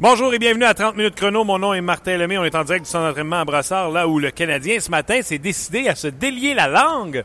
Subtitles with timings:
[0.00, 1.42] Bonjour et bienvenue à 30 minutes chrono.
[1.42, 2.38] Mon nom est Martin Lemay.
[2.38, 5.22] On est en direct du centre d'entraînement à Brassard, là où le Canadien ce matin
[5.22, 7.24] s'est décidé à se délier la langue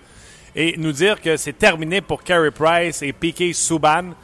[0.55, 4.15] et nous dire que c'est terminé pour Carey Price et Piquet Souban.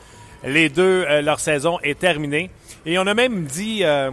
[0.43, 2.49] Les deux, euh, leur saison est terminée.
[2.88, 4.09] Et on a même dit euh,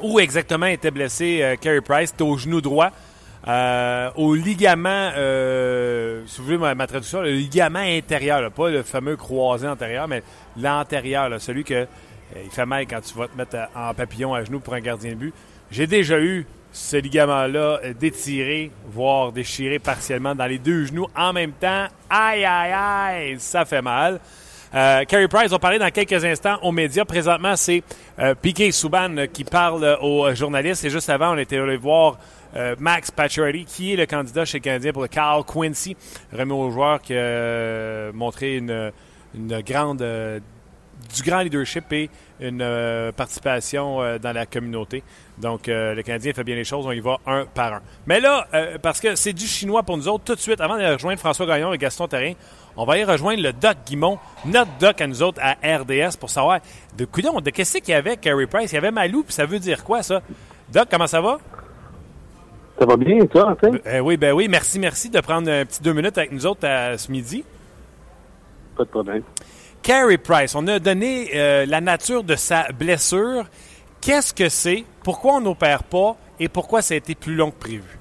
[0.00, 2.08] où exactement était blessé euh, Price.
[2.08, 2.88] C'était au genou droit.
[3.46, 5.10] Euh, au ligament,
[6.26, 10.22] si vous voulez ma, traduction, le ligament intérieur, pas le fameux croisé antérieur, mais
[10.56, 11.86] l'antérieur, celui que
[12.44, 15.10] il fait mal quand tu vas te mettre en papillon à genoux pour un gardien
[15.10, 15.34] de but.
[15.70, 21.32] J'ai déjà eu ce ligament-là euh, détiré, voire déchiré partiellement dans les deux genoux en
[21.32, 21.86] même temps.
[22.08, 24.20] Aïe, aïe, aïe, ça fait mal.
[24.74, 27.04] Euh, Carey Price va parler dans quelques instants aux médias.
[27.04, 27.82] Présentement, c'est
[28.18, 30.84] euh, Piquet Souban euh, qui parle euh, aux journalistes.
[30.84, 32.16] Et juste avant, on était allé voir
[32.56, 35.94] euh, Max Pacioretty, qui est le candidat chez le Canadien pour le Carl Quincy,
[36.32, 38.92] remis au joueur qui a euh, montré une,
[39.34, 40.40] une grande euh,
[41.14, 42.10] du grand leadership et
[42.40, 45.02] une euh, participation euh, dans la communauté.
[45.38, 46.86] Donc, euh, le Canadien fait bien les choses.
[46.86, 47.80] On y va un par un.
[48.06, 48.46] Mais là,
[48.82, 51.46] parce que c'est du chinois pour nous autres, tout de suite, avant de rejoindre François
[51.46, 52.34] Gagnon et Gaston Terrien,
[52.76, 56.30] on va aller rejoindre le Doc Guimont, notre Doc à nous autres à RDS pour
[56.30, 56.60] savoir
[56.96, 58.72] de coudon, de qu'est-ce qu'il y avait Carey Price?
[58.72, 60.22] Il y avait Malou, puis ça veut dire quoi, ça?
[60.72, 61.38] Doc, comment ça va?
[62.78, 64.00] Ça va bien, toi, en fait?
[64.00, 66.96] Oui, ben oui, merci, merci de prendre un petit deux minutes avec nous autres à
[66.96, 67.44] ce midi.
[68.76, 69.22] Pas de problème.
[69.82, 73.44] Carey Price, on a donné euh, la nature de sa blessure.
[74.00, 74.84] Qu'est-ce que c'est?
[75.04, 76.16] Pourquoi on n'opère pas?
[76.38, 77.98] Et pourquoi ça a été plus long que prévu?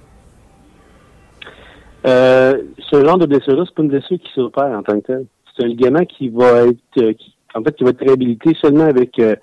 [2.07, 5.25] Euh, ce genre de blessure-là, c'est pas une blessure qui s'opère en tant que tel.
[5.55, 8.85] C'est un ligament qui va être, euh, qui- en fait, qui va être réhabilité seulement
[8.85, 9.35] avec euh,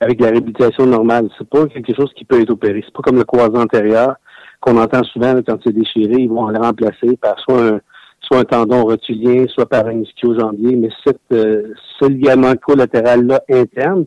[0.00, 1.28] avec la réhabilitation normale.
[1.36, 2.82] C'est pas quelque chose qui peut être opéré.
[2.84, 4.14] C'est pas comme le croisé antérieur
[4.60, 7.80] qu'on entend souvent là, quand c'est déchiré, ils vont le remplacer par soit un
[8.30, 10.76] soit un tendon rotulien, soit par un ischio-jambier.
[10.76, 14.06] Mais cette, euh, ce ligament collatéral-là interne,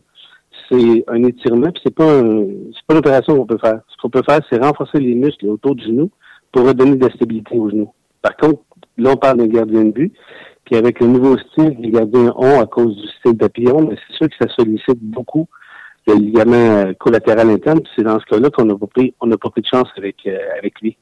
[0.70, 3.80] c'est un étirement, puis c'est pas un, c'est pas une opération qu'on peut faire.
[3.88, 6.10] Ce qu'on peut faire, c'est renforcer les muscles autour du genou
[6.52, 7.92] pour redonner de la stabilité au genou.
[8.22, 8.62] Par contre,
[8.96, 10.14] là, on parle d'un gardien de but,
[10.64, 14.16] puis avec le nouveau style les gardiens ont à cause du style papillon, mais c'est
[14.16, 15.46] sûr que ça sollicite beaucoup
[16.06, 19.28] le ligament euh, collatéral interne, puis c'est dans ce cas-là qu'on n'a pas pris, on
[19.30, 20.96] pas pris de chance avec, euh, avec lui.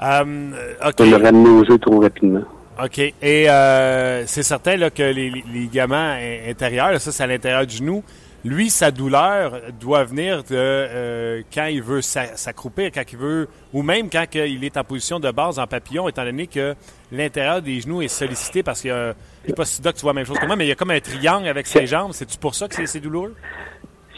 [0.00, 0.50] Euh,
[0.86, 0.94] OK.
[1.00, 2.42] On l'a ramené au jeu trop rapidement.
[2.82, 2.98] OK.
[2.98, 3.14] Et
[3.50, 7.66] euh, c'est certain là, que les, les ligaments in- intérieurs, là, ça c'est à l'intérieur
[7.66, 8.04] du genou,
[8.44, 13.48] lui, sa douleur doit venir de euh, quand il veut s'a- s'accroupir, quand il veut,
[13.72, 16.74] ou même quand il est en position de base en papillon, étant donné que
[17.10, 19.14] l'intérieur des genoux est sollicité parce qu'il y a,
[19.44, 20.72] je sais pas si Doc tu vois la même chose que moi, mais il y
[20.72, 22.10] a comme un triangle avec ses jambes.
[22.12, 23.34] C'est-tu pour ça que c'est c'est douloureux?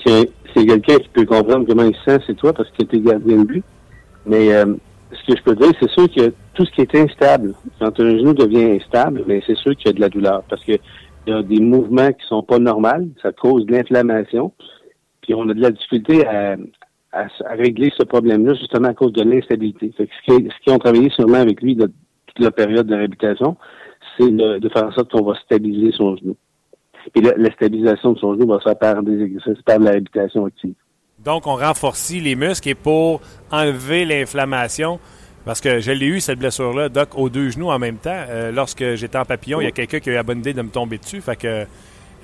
[0.05, 2.97] C'est c'est quelqu'un qui peut comprendre comment il se sent, c'est toi, parce que tu
[2.97, 3.65] es gardien de but.
[4.27, 4.75] Mais euh,
[5.13, 8.11] ce que je peux dire, c'est sûr que tout ce qui est instable, quand un
[8.19, 10.73] genou devient instable, mais c'est sûr qu'il y a de la douleur, parce que
[11.27, 14.53] il y a des mouvements qui sont pas normaux, ça cause de l'inflammation,
[15.23, 16.57] puis on a de la difficulté à,
[17.13, 19.93] à, régler ce problème-là justement à cause de l'instabilité.
[19.99, 21.87] Ce qui- ce qu'ils ont travaillé sûrement avec lui de
[22.27, 23.57] toute la période de réhabilitation,
[24.17, 26.37] c'est de, de faire en sorte qu'on va stabiliser son genou.
[27.15, 29.85] Et la, la stabilisation de son genou va se faire par des exercices, par de
[29.85, 30.75] la réhabilitation active.
[31.25, 33.21] Donc, on renforcit les muscles et pour
[33.51, 35.01] enlever l'inflammation,
[35.45, 38.11] parce que je l'ai eu, cette blessure-là, Doc, aux deux genoux en même temps.
[38.29, 40.53] Euh, lorsque j'étais en papillon, il y a quelqu'un qui a eu la bonne idée
[40.53, 41.21] de me tomber dessus.
[41.21, 41.65] Fait que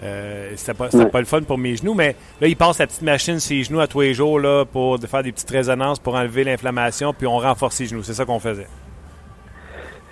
[0.02, 1.94] euh, c'était pas, pas le fun pour mes genoux.
[1.94, 4.64] Mais là, il passe la petite machine sur les genoux à tous les jours là,
[4.64, 8.02] pour faire des petites résonances pour enlever l'inflammation, puis on renforce les genoux.
[8.02, 8.66] C'est ça qu'on faisait.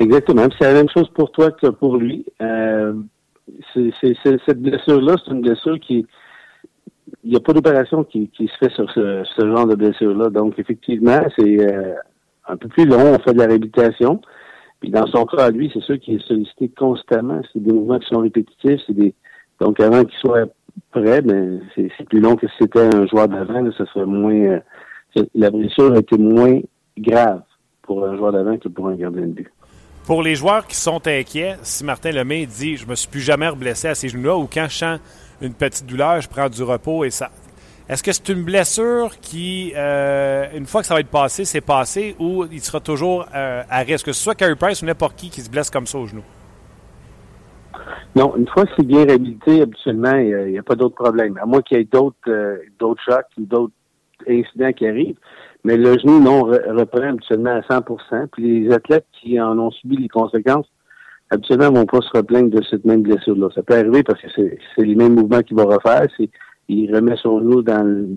[0.00, 0.48] Exactement.
[0.48, 2.24] Puis C'est la même chose pour toi que pour lui.
[2.40, 2.94] Euh,
[3.74, 4.14] c'est-
[4.46, 6.06] cette blessure-là, c'est une blessure qui...
[7.24, 10.30] Il n'y a pas d'opération qui, se fait sur ce, ce genre de blessure-là.
[10.30, 11.94] Donc, effectivement, c'est euh,
[12.48, 13.14] un peu plus long.
[13.14, 14.20] On fait de la réhabilitation.
[14.80, 17.40] Puis dans son cas, lui, c'est sûr qu'il est sollicité constamment.
[17.52, 18.80] C'est des mouvements qui sont répétitifs.
[19.60, 20.48] Donc, avant qu'il soit
[20.90, 23.70] prêt, ben, c'est, plus long que si c'était un joueur d'avant.
[23.78, 24.34] Ça serait moins...
[24.34, 24.60] euh,
[25.34, 26.60] la blessure a été moins
[26.98, 27.42] grave
[27.82, 29.50] pour un joueur d'avant que pour un gardien de but.
[30.06, 33.48] Pour les joueurs qui sont inquiets, si Martin Lemay dit je me suis plus jamais
[33.48, 35.00] reblessé à ces genoux-là ou quand je sens
[35.42, 37.30] une petite douleur, je prends du repos et ça.
[37.88, 41.60] Est-ce que c'est une blessure qui, euh, une fois que ça va être passé, c'est
[41.60, 44.06] passé ou il sera toujours euh, à risque?
[44.06, 46.22] Que ce soit Carey Price ou n'importe qui qui se blesse comme ça au genou.
[48.14, 51.38] Non, une fois que c'est bien réhabilité, habituellement, il n'y a, pas d'autre problème.
[51.42, 53.72] À moins qu'il y ait d'autres euh, d'autres chocs ou d'autres
[54.28, 55.16] incidents qui arrivent.
[55.64, 59.70] Mais le genou, non, re- reprend habituellement à 100% Puis les athlètes qui en ont
[59.70, 60.66] subi les conséquences,
[61.32, 63.48] habituellement, ne vont pas se replaindre de cette même blessure-là.
[63.54, 66.06] Ça peut arriver parce que c'est les mêmes mouvements qu'il va refaire.
[66.68, 68.08] Il remet son genou dans le,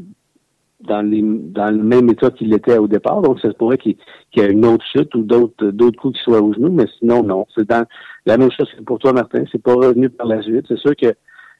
[0.87, 3.21] le même état qu'il était au départ.
[3.21, 3.95] Donc, ça se pourrait qu'il
[4.35, 6.71] y ait une autre chute ou d'autres coups qui soient au genou.
[6.71, 7.47] Mais sinon, non.
[7.55, 7.85] C'est dans
[8.25, 9.45] la même chose que pour toi, Martin.
[9.51, 10.65] C'est pas revenu par la suite.
[10.67, 11.13] C'est sûr que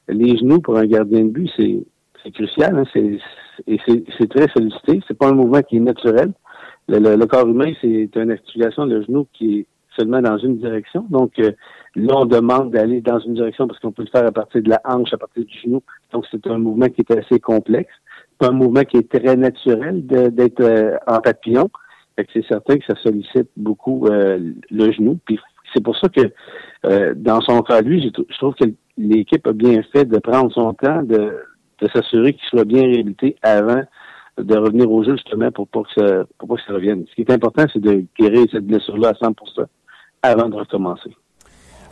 [0.08, 2.76] les genoux, pour un gardien de but, c'est crucial.
[2.76, 5.00] Hein, c'est, très sollicité.
[5.08, 6.32] C'est pas un mouvement qui est naturel.
[6.88, 11.06] Le, corps humain, c'est une articulation de genou qui est seulement dans une direction.
[11.10, 11.52] Donc, euh,
[11.94, 14.70] là, on demande d'aller dans une direction parce qu'on peut le faire à partir de
[14.70, 15.82] la hanche, à partir du genou.
[16.12, 17.92] Donc, c'est un mouvement qui est assez complexe.
[18.40, 21.70] C'est un mouvement qui est très naturel d'être euh, en papillon.
[22.16, 25.18] c'est certain que ça sollicite beaucoup euh, le genou.
[25.24, 25.38] Puis
[25.74, 26.22] c'est pour ça que
[27.14, 28.66] dans son cas, lui, je, trouve que
[28.96, 31.36] l'équipe a bien fait de prendre son temps, de,
[31.80, 33.82] de s'assurer qu'il soit bien réhabilité avant
[34.38, 37.04] de revenir au jeu justement pour pas que ça, pour pas que ça revienne.
[37.08, 39.32] Ce qui est important, c'est de guérir cette blessure-là à 100
[40.26, 41.10] avant de recommencer.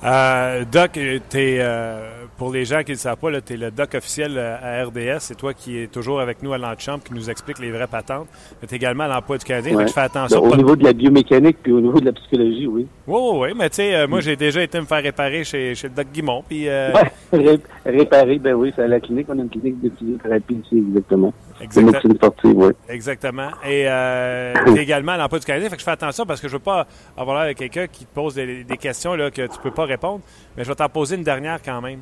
[0.05, 3.71] Euh, doc, es, euh, pour les gens qui ne le savent pas, tu es le
[3.71, 5.21] doc officiel euh, à RDS.
[5.21, 8.29] C'est toi qui es toujours avec nous à l'antichambre, qui nous explique les vraies patentes.
[8.61, 9.75] Mais tu es également à l'emploi du Canadien.
[9.75, 9.89] Ouais.
[9.89, 10.43] fais attention.
[10.43, 12.87] au niveau de la biomécanique puis au niveau de la psychologie, oui.
[13.07, 13.49] Oui, oui, oui.
[13.57, 16.09] Mais tu sais, euh, moi, j'ai déjà été me faire réparer chez, chez le doc
[16.13, 16.45] Guimont.
[16.47, 16.67] Puis,
[17.33, 19.27] ouais, réparer, ben oui, c'est à la clinique.
[19.31, 21.33] On a une clinique de physiothérapie ici, exactement.
[21.61, 22.71] Exactement.
[22.89, 23.51] Exactement.
[23.65, 25.69] Et euh, es également à l'emploi du Canadien.
[25.69, 26.87] Fait que je fais attention parce que je veux pas
[27.17, 29.85] avoir l'air de quelqu'un qui te pose des, des questions là, que tu peux pas
[29.85, 30.21] répondre,
[30.57, 32.01] mais je vais t'en poser une dernière quand même.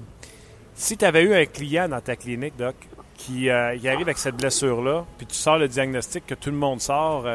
[0.75, 2.75] Si tu avais eu un client dans ta clinique, Doc,
[3.17, 6.81] qui euh, arrive avec cette blessure-là, puis tu sors le diagnostic que tout le monde
[6.81, 7.27] sort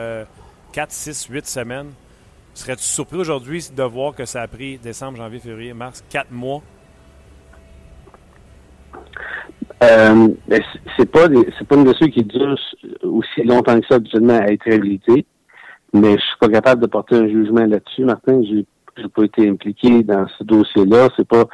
[0.74, 1.92] 4, 6, 8 semaines,
[2.54, 6.62] serais-tu surpris aujourd'hui de voir que ça a pris décembre, janvier, février, mars, 4 mois?
[9.84, 10.28] Euh,
[10.98, 11.28] c'est pas
[11.58, 12.58] c'est pas une blessure qui dure
[13.04, 15.26] aussi longtemps que ça habituellement à être réhabilitée,
[15.94, 18.42] mais je suis pas capable de porter un jugement là-dessus, Martin.
[18.44, 18.66] J'ai
[18.98, 21.10] j'ai pas été impliqué dans ce dossier-là.
[21.16, 21.46] C'est pas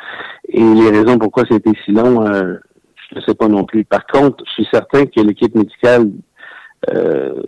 [0.48, 2.56] et les raisons pourquoi c'était si long, euh,
[3.10, 3.84] je ne sais pas non plus.
[3.84, 6.10] Par contre, je suis certain que l'équipe médicale,
[6.94, 7.42] euh,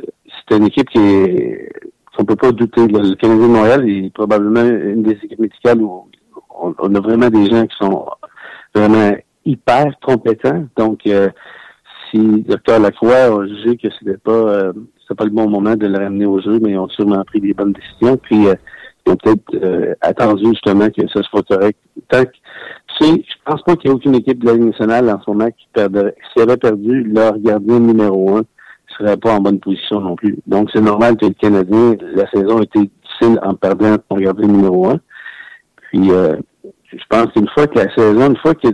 [0.49, 1.69] c'est une équipe qui est
[2.17, 2.87] on peut pas douter.
[2.87, 6.07] Le Canadien de Montréal est probablement une des équipes médicales où
[6.57, 8.05] on, a vraiment des gens qui sont
[8.73, 9.11] vraiment
[9.45, 10.65] hyper compétents.
[10.75, 11.29] Donc, euh,
[12.09, 14.73] si docteur Lacroix a jugé que c'était pas euh,
[15.15, 17.53] pas le bon moment de le ramener au jeu, mais ils ont sûrement pris des
[17.53, 18.17] bonnes décisions.
[18.17, 18.55] Puis euh,
[19.05, 21.77] ils ont peut-être euh, attendu justement que ça soit correct.
[22.09, 22.31] Tant que,
[22.99, 25.49] tu je pense pas qu'il y ait aucune équipe de la nationale en ce moment
[25.51, 26.15] qui perdrait.
[26.31, 28.41] S'il avait perdu leur gardien numéro un,
[28.97, 30.37] serait pas en bonne position non plus.
[30.47, 34.47] Donc c'est normal que le Canadien, la saison a été difficile en perdant son gardien
[34.47, 34.99] numéro un.
[35.91, 36.35] Puis euh,
[36.87, 38.69] je pense qu'une fois que la saison, une fois que,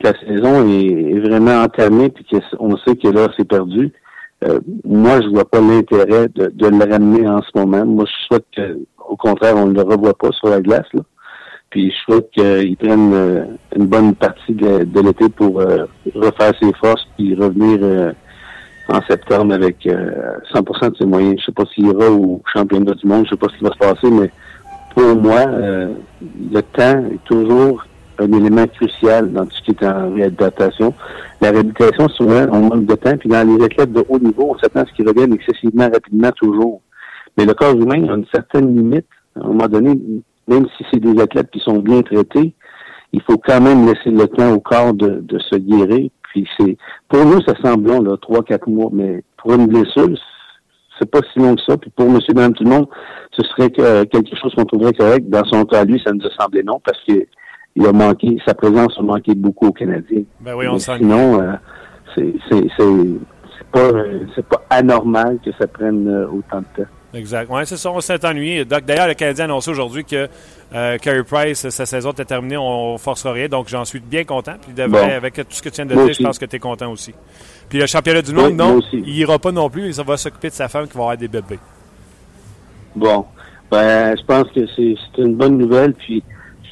[0.00, 3.92] la saison est, vraiment entamée puis qu'on sait que là c'est perdu,
[4.44, 7.84] euh, moi je vois pas l'intérêt de, de le ramener en ce moment.
[7.84, 8.78] Moi je souhaite que
[9.08, 10.86] au contraire, on ne le revoit pas sur la glace.
[10.92, 11.00] Là.
[11.70, 13.44] Puis je souhaite qu'ils prennent euh,
[13.76, 18.12] une bonne partie de, l'été pour euh, refaire ses forces puis revenir euh,
[18.88, 21.36] en septembre avec 100% de ses moyens.
[21.40, 23.72] Je sais pas s'il ira au championnat du monde, je sais pas ce qui va
[23.72, 24.30] se passer, mais
[24.94, 27.84] pour moi, le temps est toujours
[28.18, 30.94] un élément crucial dans tout ce qui est en réadaptation.
[31.40, 34.58] La réhabilitation, souvent, on manque de temps, puis dans les athlètes de haut niveau, on
[34.58, 36.82] s'attend à ce qu'ils reviennent excessivement rapidement toujours.
[37.36, 39.06] Mais le corps humain a une certaine limite.
[39.36, 39.98] À un moment donné,
[40.48, 42.54] même si c'est des athlètes qui sont bien traités,
[43.12, 46.10] il faut quand même laisser le temps au corps de, se guérir.
[46.24, 46.76] Puis c'est
[47.08, 50.08] pour nous, ça semble long, là, trois, quatre mois, mais pour une blessure,
[50.98, 51.76] c'est pas si long que ça.
[51.76, 52.88] Puis pour monsieur, madame, tout le monde,
[53.32, 55.28] ce serait quelque chose qu'on trouverait correct.
[55.28, 57.24] Dans son cas, lui, ça nous a semblé non, parce que
[57.78, 60.24] il a manqué, sa présence a manqué beaucoup aux Canadiens.
[60.40, 61.52] Ben oui, on sinon, euh,
[62.16, 62.32] c'est
[63.70, 63.90] pas,
[64.34, 66.90] c'est pas anormal que ça prenne euh, autant de temps.
[67.14, 67.48] Exact.
[67.50, 68.64] Oui, c'est ça, on s'est ennuyé.
[68.64, 70.28] D'ailleurs, le Canadien a annoncé aujourd'hui que
[70.74, 73.48] euh, Carey Price, sa saison est terminée, on forcera rien.
[73.48, 74.54] Donc, j'en suis bien content.
[74.60, 76.90] Puis, avec tout ce que tu viens de dire, je pense que tu es content
[76.90, 77.14] aussi.
[77.68, 79.96] Puis, le championnat du monde, non, il ira pas non plus.
[79.96, 81.60] Il va s'occuper de sa femme qui va avoir des bébés.
[82.96, 83.24] Bon.
[83.70, 85.94] Ben, je pense que c'est une bonne nouvelle.
[85.94, 86.22] Puis,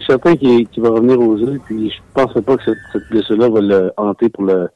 [0.06, 1.60] suis certain qu'il va revenir aux yeux.
[1.64, 4.68] Puis, je pense pas que cette, blessure-là va le hanter pour le,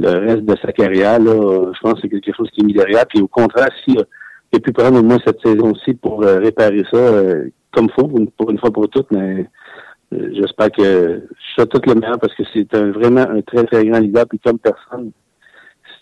[0.00, 1.18] reste de sa carrière.
[1.18, 1.72] Là.
[1.72, 3.06] Je pense que c'est quelque chose qui est mis derrière.
[3.06, 3.96] Puis, au contraire, si
[4.52, 8.50] et puis prendre au moins cette saison-ci pour euh, réparer ça euh, comme faut, pour
[8.50, 9.46] une fois pour toutes, mais
[10.14, 13.84] euh, j'espère que je suis tout le meilleur parce que c'est vraiment un très, très
[13.84, 15.10] grand leader, puis comme personne,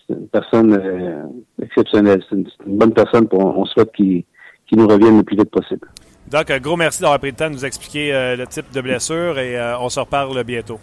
[0.06, 2.22] c'est une personne exceptionnelle.
[2.28, 4.24] C'est une, bonne personne, pour, on souhaite qu'il
[4.72, 5.88] nous revienne le plus vite possible.
[6.28, 9.38] Donc, un gros merci d'avoir pris le temps de nous expliquer le type de blessure
[9.38, 10.80] et on se reparle bientôt.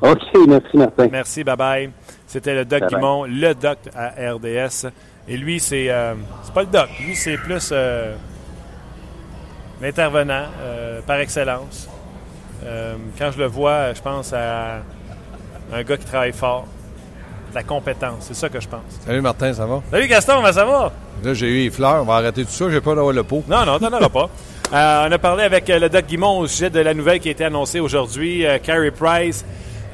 [0.00, 1.08] OK, merci Martin.
[1.10, 1.90] Merci, bye bye.
[2.26, 4.86] C'était le Doc Guimont, le Doc à RDS.
[5.26, 6.14] Et lui, c'est euh,
[6.52, 6.88] pas le doc.
[7.00, 8.14] Lui, c'est plus euh,
[9.80, 11.88] l'intervenant euh, par excellence.
[13.18, 14.80] quand je le vois, je pense à
[15.72, 16.66] un gars qui travaille fort.
[17.54, 19.00] la compétence, c'est ça que je pense.
[19.06, 19.82] Salut Martin, ça va?
[19.90, 20.92] Salut Gaston, ben, ça va?
[21.24, 23.42] Là, j'ai eu les fleurs, on va arrêter tout ça, j'ai pas d'avoir le pot.
[23.48, 24.30] Non, non, t'en auras pas.
[25.08, 27.44] on a parlé avec le Doc Guimont au sujet de la nouvelle qui a été
[27.44, 28.44] annoncée aujourd'hui.
[28.62, 29.44] Carey Price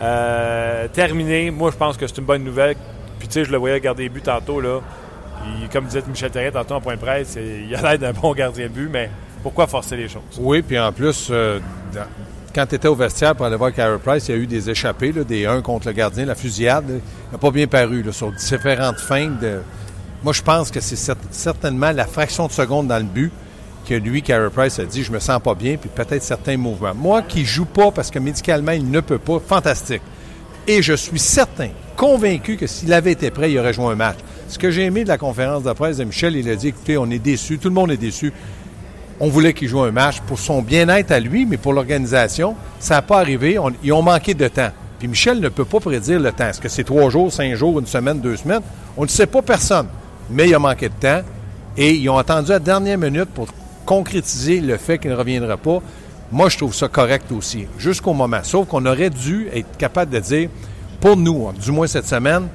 [0.02, 1.50] euh, terminé.
[1.50, 2.76] Moi, je pense que c'est une bonne nouvelle.
[3.18, 4.80] Puis, tu sais, je le voyais garder les buts tantôt, là.
[5.72, 8.66] comme disait Michel Terrien tantôt en point de presse, il a l'air d'un bon gardien
[8.66, 9.10] de but, mais
[9.42, 10.22] pourquoi forcer les choses?
[10.38, 11.58] Oui, puis en plus, euh,
[12.54, 14.70] quand tu étais au vestiaire pour aller voir Carey Price, il y a eu des
[14.70, 16.86] échappées, des 1 contre le gardien, la fusillade.
[16.88, 19.28] il n'a pas bien paru sur différentes fins.
[19.28, 19.60] De...
[20.22, 23.32] Moi, je pense que c'est certainement la fraction de seconde dans le but
[23.86, 26.94] que lui, Carey Price, a dit Je me sens pas bien, puis peut-être certains mouvements.
[26.94, 30.02] Moi qui joue pas parce que médicalement, il ne peut pas, fantastique.
[30.68, 34.18] Et je suis certain, convaincu que s'il avait été prêt, il aurait joué un match.
[34.48, 36.98] Ce que j'ai aimé de la conférence de presse de Michel, il a dit Écoutez,
[36.98, 38.32] on est déçus, tout le monde est déçu.
[39.20, 42.94] On voulait qu'il joue un match pour son bien-être à lui, mais pour l'organisation, ça
[42.94, 43.58] n'a pas arrivé.
[43.82, 44.70] ils ont manqué de temps.
[44.98, 46.48] Puis Michel ne peut pas prédire le temps.
[46.48, 48.62] Est-ce que c'est trois jours, cinq jours, une semaine, deux semaines?
[48.98, 49.86] On ne sait pas personne.
[50.30, 51.22] Mais il a manqué de temps.
[51.76, 53.46] Et ils ont attendu à la dernière minute pour
[53.86, 55.80] concrétiser le fait qu'il ne reviendra pas.
[56.32, 58.40] Moi, je trouve ça correct aussi, jusqu'au moment.
[58.42, 60.48] Sauf qu'on aurait dû être capable de dire,
[61.00, 62.46] pour nous, du moins cette semaine,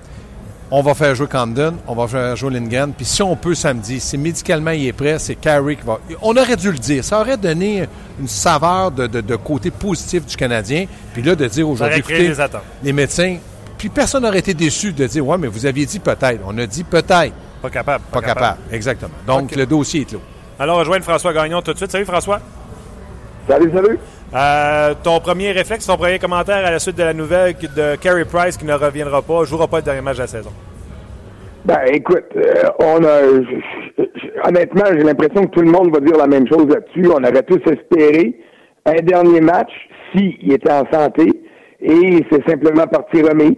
[0.72, 4.00] on va faire jouer Camden, on va faire jouer Lindgren, puis si on peut samedi,
[4.00, 6.00] si médicalement il est prêt, c'est Carey qui va...
[6.22, 7.04] On aurait dû le dire.
[7.04, 7.86] Ça aurait donné
[8.20, 12.36] une saveur de, côté positif du Canadien, puis là, de dire aujourd'hui, écoutez, les,
[12.84, 13.38] les médecins...
[13.78, 16.40] Puis personne n'aurait été déçu de dire, ouais, mais vous aviez dit peut-être.
[16.48, 17.34] On a dit peut-être.
[17.66, 18.04] Pas capable.
[18.12, 18.58] Pas, capable.
[18.72, 19.14] exactement.
[19.26, 20.22] Donc, le dossier est clos.
[20.60, 21.92] Alors, rejoindre François Gagnon tout de suite.
[21.92, 22.40] Salut, François.
[23.48, 24.00] Salut, salut.
[24.36, 28.26] Euh, ton premier réflexe, ton premier commentaire à la suite de la nouvelle de Carey
[28.26, 30.52] Price qui ne reviendra pas, ne jouera pas le dernier match de la saison?
[31.64, 34.48] Ben, écoute, euh, on a.
[34.48, 37.10] honnêtement, j'ai l'impression que tout le monde va dire la même chose là-dessus.
[37.10, 38.40] On aurait tous espéré
[38.86, 39.72] un dernier match
[40.14, 41.32] s'il était en santé
[41.82, 43.58] et c'est simplement parti remise.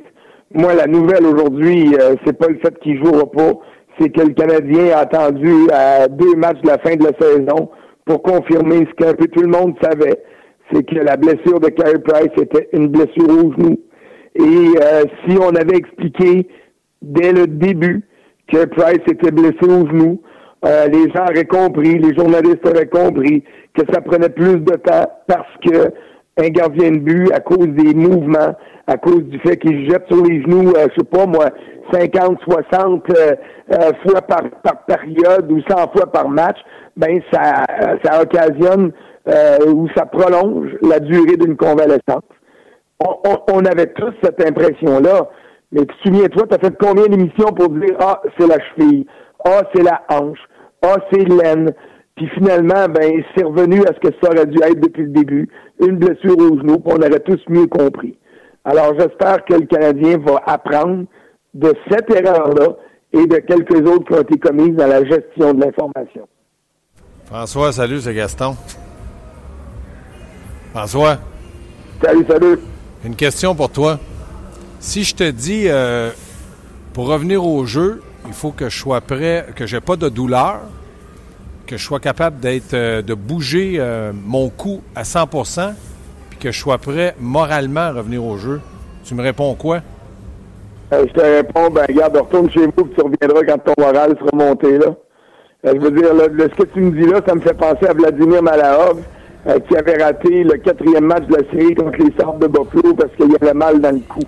[0.53, 3.53] Moi, la nouvelle aujourd'hui, euh, c'est pas le fait qu'il jouera pas,
[4.00, 7.70] c'est que le Canadien a attendu à deux matchs de la fin de la saison
[8.06, 10.22] pour confirmer ce qu'un peu tout le monde savait
[10.72, 13.80] c'est que la blessure de Carey Price était une blessure au genou.
[14.36, 14.42] Et
[14.82, 16.48] euh, si on avait expliqué
[17.01, 18.04] dès le début
[18.51, 20.22] que Price était blessé au genou,
[20.66, 25.08] euh, les gens auraient compris, les journalistes auraient compris que ça prenait plus de temps
[25.27, 25.92] parce que
[26.38, 28.56] un gardien de but, à cause des mouvements,
[28.88, 31.50] à cause du fait qu'il jette sur les genoux, euh, je sais pas moi,
[31.91, 33.08] 50, 60
[34.03, 36.58] fois par, par période ou 100 fois par match,
[36.96, 37.65] ben ça,
[38.03, 38.91] ça occasionne
[39.27, 42.24] euh, où ça prolonge la durée d'une convalescence.
[43.00, 45.29] On, avait tous cette impression-là.
[45.72, 49.06] Mais souviens-toi, tu as fait combien d'émissions pour dire Ah, c'est la cheville,
[49.46, 50.39] Ah, c'est la hanche,
[50.82, 51.72] Ah, c'est l'aine.
[52.15, 55.50] Puis finalement, ben, c'est revenu à ce que ça aurait dû être depuis le début,
[55.79, 58.17] une blessure au genou, puis on aurait tous mieux compris.
[58.63, 61.05] Alors j'espère que le Canadien va apprendre
[61.53, 62.75] de cette erreur-là
[63.13, 66.27] et de quelques autres qui ont été commises dans la gestion de l'information.
[67.25, 68.55] François, salut, c'est Gaston.
[70.74, 71.17] François?
[72.03, 72.60] Salut, salut.
[73.05, 74.00] Une question pour toi.
[74.79, 76.12] Si je te dis, euh,
[76.93, 80.62] pour revenir au jeu, il faut que je sois prêt, que j'ai pas de douleur,
[81.67, 85.74] que je sois capable d'être, euh, de bouger euh, mon cou à 100%
[86.29, 88.59] puis que je sois prêt moralement à revenir au jeu.
[89.03, 89.81] Tu me réponds quoi?
[90.89, 94.29] je te réponds, ben regarde, retourne chez vous, que tu reviendras quand ton moral sera
[94.33, 94.95] monté, là.
[95.65, 98.41] je veux dire, ce que tu me dis là, ça me fait penser à Vladimir
[98.41, 99.03] Malahov
[99.47, 102.93] euh, qui avait raté le quatrième match de la série contre les Sables de Buffalo
[102.95, 104.19] parce qu'il y avait mal dans le cou.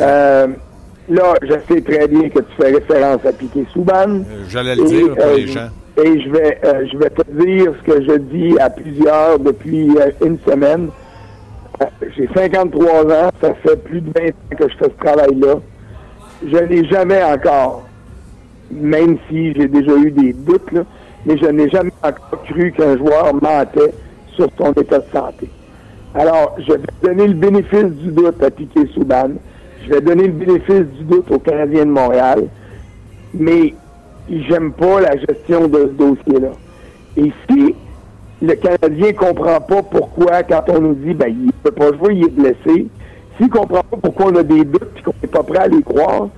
[0.00, 0.48] Euh,
[1.08, 4.08] là, je sais très bien que tu fais référence à Piquet Souban.
[4.08, 5.68] Euh, j'allais le dire pour les gens.
[5.98, 6.58] Et je vais,
[6.90, 9.90] je vais te dire ce que je dis à plusieurs depuis
[10.24, 10.88] une semaine.
[12.16, 15.54] J'ai 53 ans, ça fait plus de 20 ans que je fais ce travail-là.
[16.46, 17.84] Je n'ai jamais encore,
[18.70, 20.82] même si j'ai déjà eu des doutes, là,
[21.26, 23.92] mais je n'ai jamais encore cru qu'un joueur mentait
[24.34, 25.48] sur son état de santé.
[26.14, 29.30] Alors, je vais donner le bénéfice du doute à Piquet Souban.
[29.84, 32.48] Je vais donner le bénéfice du doute aux Canadiens de Montréal.
[33.34, 33.74] Mais
[34.30, 36.52] j'aime pas la gestion de ce dossier-là.
[37.16, 37.74] Et si
[38.40, 42.24] le Canadien comprend pas pourquoi, quand on nous dit, ben, il peut pas jouer, il
[42.24, 42.86] est blessé,
[43.36, 45.82] s'il comprend pas pourquoi on a des doutes et qu'on n'est pas prêt à les
[45.82, 46.28] croire,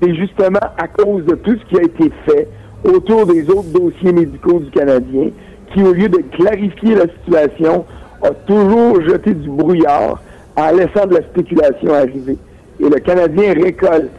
[0.00, 2.48] c'est justement à cause de tout ce qui a été fait
[2.84, 5.30] autour des autres dossiers médicaux du Canadien
[5.72, 7.84] qui, au lieu de clarifier la situation,
[8.22, 10.22] a toujours jeté du brouillard
[10.56, 12.36] en laissant de la spéculation arriver.
[12.80, 14.10] Et le Canadien récolte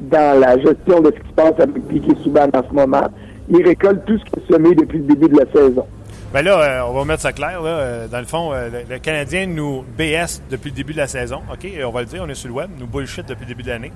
[0.00, 3.08] dans la gestion de ce qui se passe avec Piquet Souban en ce moment,
[3.50, 5.86] il récolte tout ce qui est semé depuis le début de la saison.
[6.32, 7.62] Bien là, euh, on va mettre ça clair.
[7.62, 7.70] Là.
[7.70, 11.40] Euh, dans le fond, euh, le, Canadien nous BS depuis le début de la saison.
[11.50, 13.62] OK, on va le dire, on est sur le web, nous bullshit depuis le début
[13.62, 13.92] de l'année.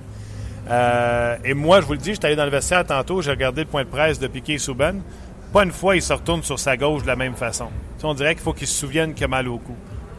[1.44, 3.68] et moi, je vous le dis, j'étais allé dans le vestiaire tantôt, j'ai regardé le
[3.68, 4.94] point de presse de Piquet Souban.
[5.52, 7.66] Pas une fois, il se retourne sur sa gauche de la même façon.
[8.02, 9.75] on dirait qu'il faut qu'il se souvienne qu'il a mal au cou.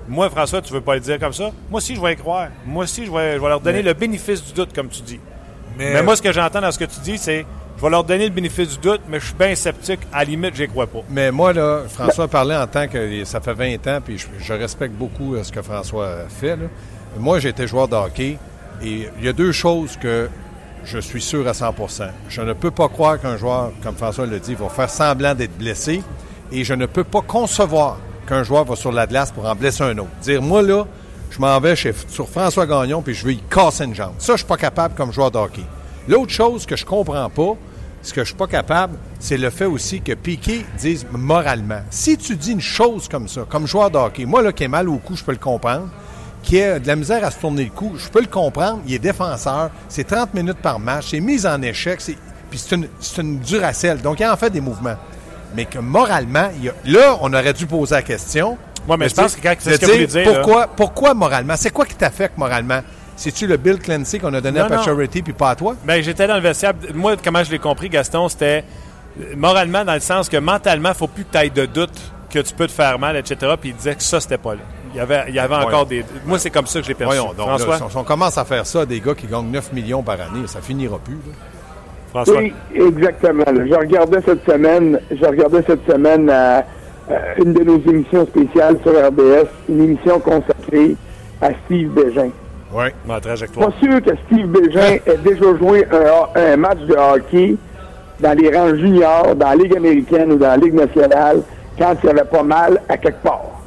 [0.08, 1.52] Moi, François, tu veux pas le dire comme ça?
[1.72, 2.50] Moi aussi, je vais y croire.
[2.68, 5.20] Moi aussi, je vais, je vais leur donner le bénéfice du doute, comme tu dis.
[5.78, 7.46] Mais, moi, ce que j'entends dans ce que tu dis, c'est
[7.78, 10.00] je vais leur donner le bénéfice du doute, mais je suis bien sceptique.
[10.12, 11.00] À la limite, j'y crois pas.
[11.10, 14.94] Mais moi, là, François parlait en tant que ça fait 20 ans, puis je, respecte
[14.94, 16.56] beaucoup euh, ce que François fait.
[16.56, 16.68] Là.
[17.18, 18.38] Moi, j'étais joueur de hockey,
[18.82, 20.30] et il y a deux choses que
[20.86, 24.40] je suis sûr à 100% Je ne peux pas croire qu'un joueur, comme François le
[24.40, 26.02] dit, va faire semblant d'être blessé,
[26.52, 29.84] et je ne peux pas concevoir qu'un joueur va sur la glace pour en blesser
[29.84, 30.12] un autre.
[30.22, 30.86] Dire, moi, là,
[31.34, 34.14] je m'en vais chez, sur François Gagnon, puis je vais y casser une jambe.
[34.20, 35.64] Ça, je suis pas capable comme joueur de hockey.
[36.08, 37.56] L'autre chose que je comprends pas,
[38.04, 41.82] ce que je suis pas capable, c'est le fait aussi que Piquet dise moralement.
[41.90, 44.68] Si tu dis une chose comme ça, comme joueur de hockey, moi, là, qui est
[44.68, 45.88] mal au cou, je peux le comprendre,
[46.44, 48.94] qui a de la misère à se tourner le cou, je peux le comprendre, il
[48.94, 52.18] est défenseur, c'est 30 minutes par match, c'est mise en échec, c'est,
[52.52, 54.98] puis c'est une, c'est duracelle, donc il en fait des mouvements.
[55.56, 56.50] Mais que moralement,
[56.86, 58.58] là, on aurait dû poser la question.
[58.88, 61.56] Moi, mais je pense que quand c'est ce que dire, dire pourquoi, pourquoi moralement?
[61.56, 62.82] C'est quoi qui t'affecte moralement?
[63.16, 65.76] C'est-tu le Bill Clancy qu'on a donné à Pacioretty puis pas à toi?
[65.86, 66.74] Bien, j'étais dans le vestiaire.
[66.94, 68.64] Moi, comment je l'ai compris, Gaston, c'était
[69.36, 72.12] moralement dans le sens que mentalement, il ne faut plus que tu ailles de doute
[72.30, 73.54] que tu peux te faire mal, etc.
[73.60, 74.62] Puis il disait que ça, c'était pas là.
[74.94, 76.04] Il y avait, il y avait encore des.
[76.26, 77.16] Moi, c'est comme ça que je l'ai perçu.
[77.16, 77.90] Voyons, donc, François?
[77.90, 80.62] si on commence à faire ça des gars qui gagnent 9 millions par année, ça
[80.62, 81.18] finira plus.
[82.10, 82.38] François?
[82.38, 83.44] Oui, exactement.
[83.48, 86.62] Je regardais cette semaine, je regardais cette semaine euh, euh,
[87.38, 90.96] une de nos émissions spéciales sur RBS, une émission consacrée
[91.42, 92.30] à Steve Bégin.
[92.74, 93.70] Oui, ma trajectoire.
[93.70, 95.86] Pas sûr que Steve Bégin ait déjà joué
[96.36, 97.56] un, match de hockey
[98.20, 101.42] dans les rangs juniors, dans la Ligue américaine ou dans la Ligue nationale,
[101.78, 103.62] quand il y avait pas mal à quelque part.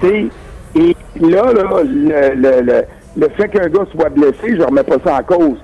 [0.00, 0.26] sais,
[0.76, 2.82] et là, là le, le,
[3.16, 5.58] le, fait qu'un gars soit blessé, je remets pas ça en cause.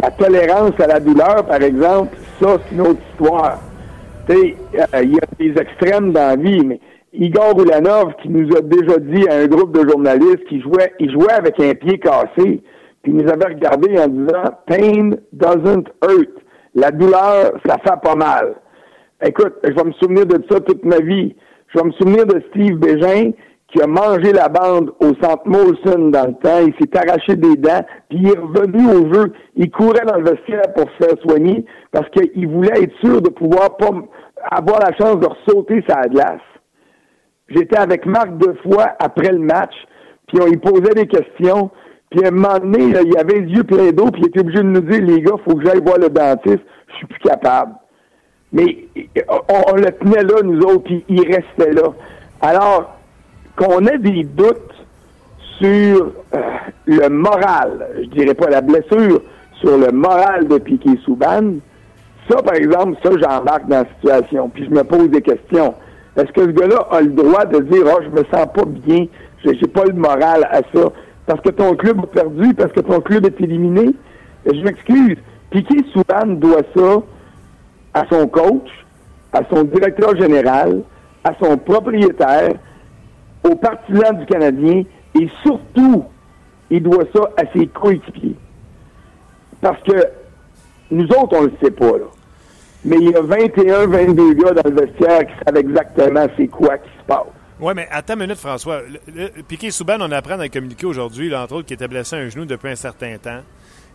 [0.00, 3.58] La tolérance à la douleur, par exemple, ça, c'est une autre histoire.
[4.30, 6.80] Euh, il y a des extrêmes dans la vie, mais
[7.12, 11.12] Igor Ulanov qui nous a déjà dit à un groupe de journalistes qu'il jouait, il
[11.12, 12.62] jouait avec un pied cassé,
[13.02, 16.30] puis il nous avait regardé en disant Pain doesn't hurt.
[16.74, 18.54] La douleur, ça fait pas mal.
[19.24, 21.36] Écoute, je vais me souvenir de ça toute ma vie.
[21.68, 23.30] Je vais me souvenir de Steve Bégin
[23.68, 26.64] qui a mangé la bande au centre Molson dans le temps.
[26.66, 29.32] Il s'est arraché des dents, puis il est revenu au jeu.
[29.56, 33.30] Il courait dans le vestiaire pour se faire soigner parce qu'il voulait être sûr de
[33.30, 33.90] pouvoir pas
[34.50, 36.40] avoir la chance de ressauter sa glace.
[37.48, 39.74] J'étais avec Marc deux fois après le match,
[40.28, 41.70] puis on lui posait des questions.
[42.10, 44.58] Puis à un moment donné, il avait les yeux pleins d'eau, puis il était obligé
[44.58, 47.72] de nous dire, les gars, faut que j'aille voir le dentiste, je suis plus capable.
[48.52, 48.86] Mais
[49.28, 51.92] on, le tenait là, nous autres, puis il restait là.
[52.40, 52.98] Alors,
[53.56, 54.74] qu'on ait des doutes
[55.58, 56.40] sur euh,
[56.86, 59.22] le moral, je dirais pas la blessure,
[59.60, 61.54] sur le moral de Piquet Souban,
[62.28, 65.74] ça, par exemple, ça, j'embarque dans la situation, puis je me pose des questions.
[66.16, 69.06] Est-ce que ce gars-là a le droit de dire oh, je me sens pas bien,
[69.44, 70.90] j'ai pas le moral à ça,
[71.26, 73.94] parce que ton club a perdu, parce que ton club est éliminé?
[74.46, 75.16] Je m'excuse.
[75.50, 77.02] Piquet Souban doit ça
[77.94, 78.68] à son coach,
[79.32, 80.82] à son directeur général,
[81.24, 82.54] à son propriétaire,
[83.44, 84.82] au partisan du Canadien
[85.20, 86.04] et surtout,
[86.70, 88.36] il doit ça à ses coéquipiers.
[89.60, 90.08] Parce que
[90.90, 92.06] nous autres, on ne le sait pas, là
[92.84, 96.78] mais il y a 21, 22 gars dans le vestiaire qui savent exactement c'est quoi
[96.78, 97.26] qui se passe.
[97.60, 98.82] Oui, mais attends une minute, François.
[99.48, 102.28] Piqué Souban, on apprend dans le communiqué aujourd'hui, entre autres, qu'il était blessé à un
[102.28, 103.40] genou depuis un certain temps,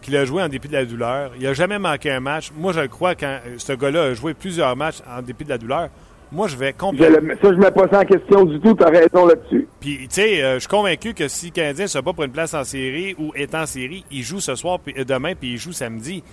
[0.02, 1.32] qu'il a joué en dépit de la douleur.
[1.38, 2.52] Il n'a jamais manqué un match.
[2.58, 5.58] Moi, je le crois, quand ce gars-là a joué plusieurs matchs en dépit de la
[5.58, 5.90] douleur,
[6.32, 7.34] moi, je vais complètement.
[7.42, 8.76] Ça, je ne mets pas ça en question du tout.
[8.76, 9.68] Tu as raison là-dessus.
[9.80, 12.24] Puis, tu sais, euh, je suis convaincu que si le Canadien ne se bat pour
[12.24, 15.54] une place en série ou est en série, il joue ce soir, puis, demain, puis
[15.54, 16.24] il joue samedi.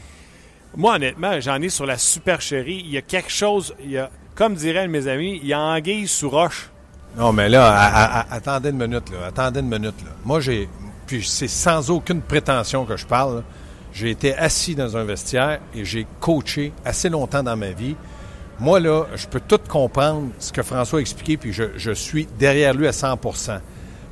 [0.77, 2.83] Moi, honnêtement, j'en ai sur la supercherie.
[2.85, 5.61] Il y a quelque chose, il y a, comme diraient mes amis, il y a
[5.61, 6.71] anguille sous roche.
[7.17, 9.29] Non, mais là, attendez une minute, là.
[9.29, 10.11] Attendez une minute, là.
[10.25, 10.69] Moi, j'ai.
[11.07, 13.43] Puis c'est sans aucune prétention que je parle.
[13.95, 17.97] J'ai été assis dans un vestiaire et j'ai coaché assez longtemps dans ma vie.
[18.59, 22.75] Moi, là, je peux tout comprendre ce que François a expliqué, puis je, suis derrière
[22.75, 23.61] lui à 100%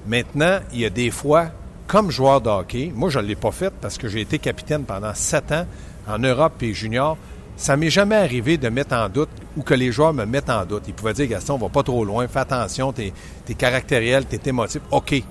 [0.07, 1.46] Maintenant, il y a des fois,
[1.87, 4.85] comme joueur de hockey, moi, je ne l'ai pas fait parce que j'ai été capitaine
[4.85, 5.66] pendant sept ans
[6.07, 7.16] en Europe et junior,
[7.57, 10.66] ça m'est jamais arrivé de mettre en doute ou que les joueurs me mettent en
[10.66, 10.83] doute.
[10.88, 13.14] Ils pouvaient dire, Gaston, on va pas trop loin, fais attention, t'es
[13.48, 14.83] es caractériel, t'es émotif.
[14.90, 15.22] OK.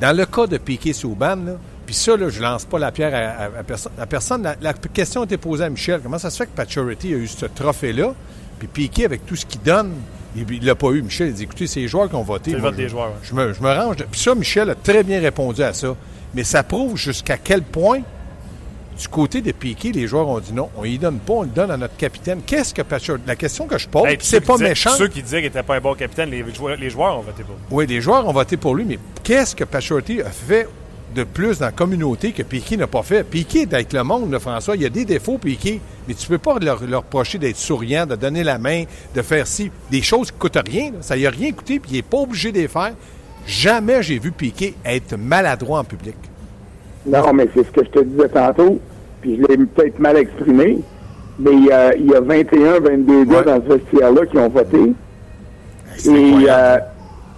[0.00, 3.62] Dans le cas de Piquet Souban, puis ça, là, je lance pas la pierre à,
[3.62, 3.92] personne.
[3.98, 6.00] La, personne la, question a été posée à Michel.
[6.02, 8.14] Comment ça se fait que Paturity a eu ce trophée-là,
[8.66, 9.92] puis Piquet, avec tout ce qu'il donne,
[10.36, 11.02] il l'a pas eu.
[11.02, 12.50] Michel a dit, écoutez, c'est les joueurs qui ont voté.
[12.50, 13.12] C'est le vote des joueurs.
[13.22, 13.96] Je, me, je me range.
[14.10, 15.94] Puis ça, Michel a très bien répondu à ça.
[16.34, 18.00] Mais ça prouve jusqu'à quel point
[18.98, 21.48] du côté de Piquet, les joueurs ont dit non, on y donne pas, on le
[21.48, 22.40] donne à notre capitaine.
[22.46, 23.18] Qu'est-ce que Patrick...
[23.26, 24.90] La question que je pose, Hey, c'est pas disaient- méchant.
[24.90, 27.42] Ceux qui disaient qu'il n'était pas un bon capitaine, les joueurs, les joueurs ont voté
[27.42, 27.56] pour.
[27.72, 30.68] Oui, les joueurs ont voté pour lui, mais qu'est-ce que Pachorty a fait
[31.14, 33.24] de plus dans la communauté que Piquet n'a pas fait?
[33.24, 34.76] Piquet est avec le monde, là, François.
[34.76, 38.06] Il y a des défauts, Piquet, mais tu peux pas leur, leur reprocher d'être souriant,
[38.06, 39.70] de donner la main, de faire ci.
[39.90, 40.86] Des choses qui coûtent rien.
[40.92, 40.98] là.
[41.00, 42.92] Ça y a rien coûté, puis il n'est pas obligé de les faire.
[43.46, 46.16] Jamais j'ai vu Piquet être maladroit en public.
[47.06, 48.80] Non, mais c'est ce que je te disais tantôt,
[49.20, 50.78] puis je l'ai peut-être mal exprimé,
[51.38, 53.44] mais il y a, il y a 21, 22 gars Ouais.
[53.44, 54.92] dans ce vestiaire-là qui ont voté.
[55.98, 56.78] C'est Et euh,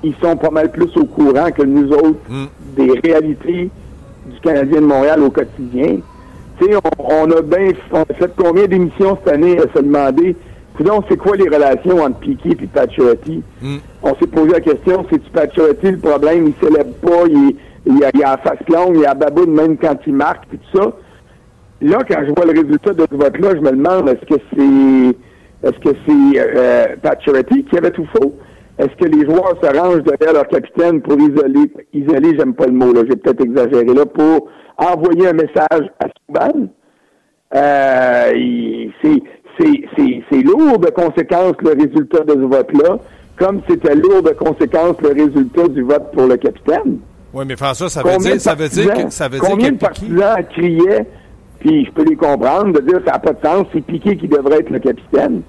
[0.05, 2.46] ils sont pas mal plus au courant que nous autres Mm.
[2.76, 3.70] des réalités
[4.26, 5.98] du Canadien de Montréal au quotidien.
[6.58, 9.82] Tu sais, on, on a bien on a fait combien d'émissions cette année à se
[9.82, 10.34] demander,
[10.76, 13.42] coudonc, c'est quoi les relations entre Piquet et Pacioretty?
[13.62, 13.76] Mm.
[14.02, 16.48] On s'est posé la question, c'est-tu Pacioretty le problème?
[16.48, 19.14] Il célèbre pas, il, est- il, a, il a la face longue, il a la
[19.14, 20.92] baboune même quand il marque, puis tout ça.
[21.82, 25.16] Là, quand je vois le résultat de ce vote-là, je me demande, est-ce que c'est
[25.68, 28.34] est-ce que c'est euh, Pacioretty qui avait tout faux?
[28.78, 32.72] Est-ce que les joueurs se rangent derrière leur capitaine pour isoler, isoler, j'aime pas le
[32.72, 36.68] mot, là, j'ai peut-être exagéré, là, pour envoyer un message à Subban?
[37.54, 38.32] Euh,
[39.02, 39.22] c'est,
[39.58, 42.98] c'est, c'est, c'est lourd de conséquences le résultat de ce vote-là,
[43.38, 46.98] comme c'était lourd de conséquences le résultat du vote pour le capitaine.
[47.32, 49.74] Oui, mais François, ça veut dire, ça veut dire que ça veut dire combien que
[49.74, 51.06] de partisans criaient,
[51.60, 54.28] puis je peux les comprendre, de dire ça n'a pas de sens, c'est Piqué qui
[54.28, 55.42] devrait être le capitaine.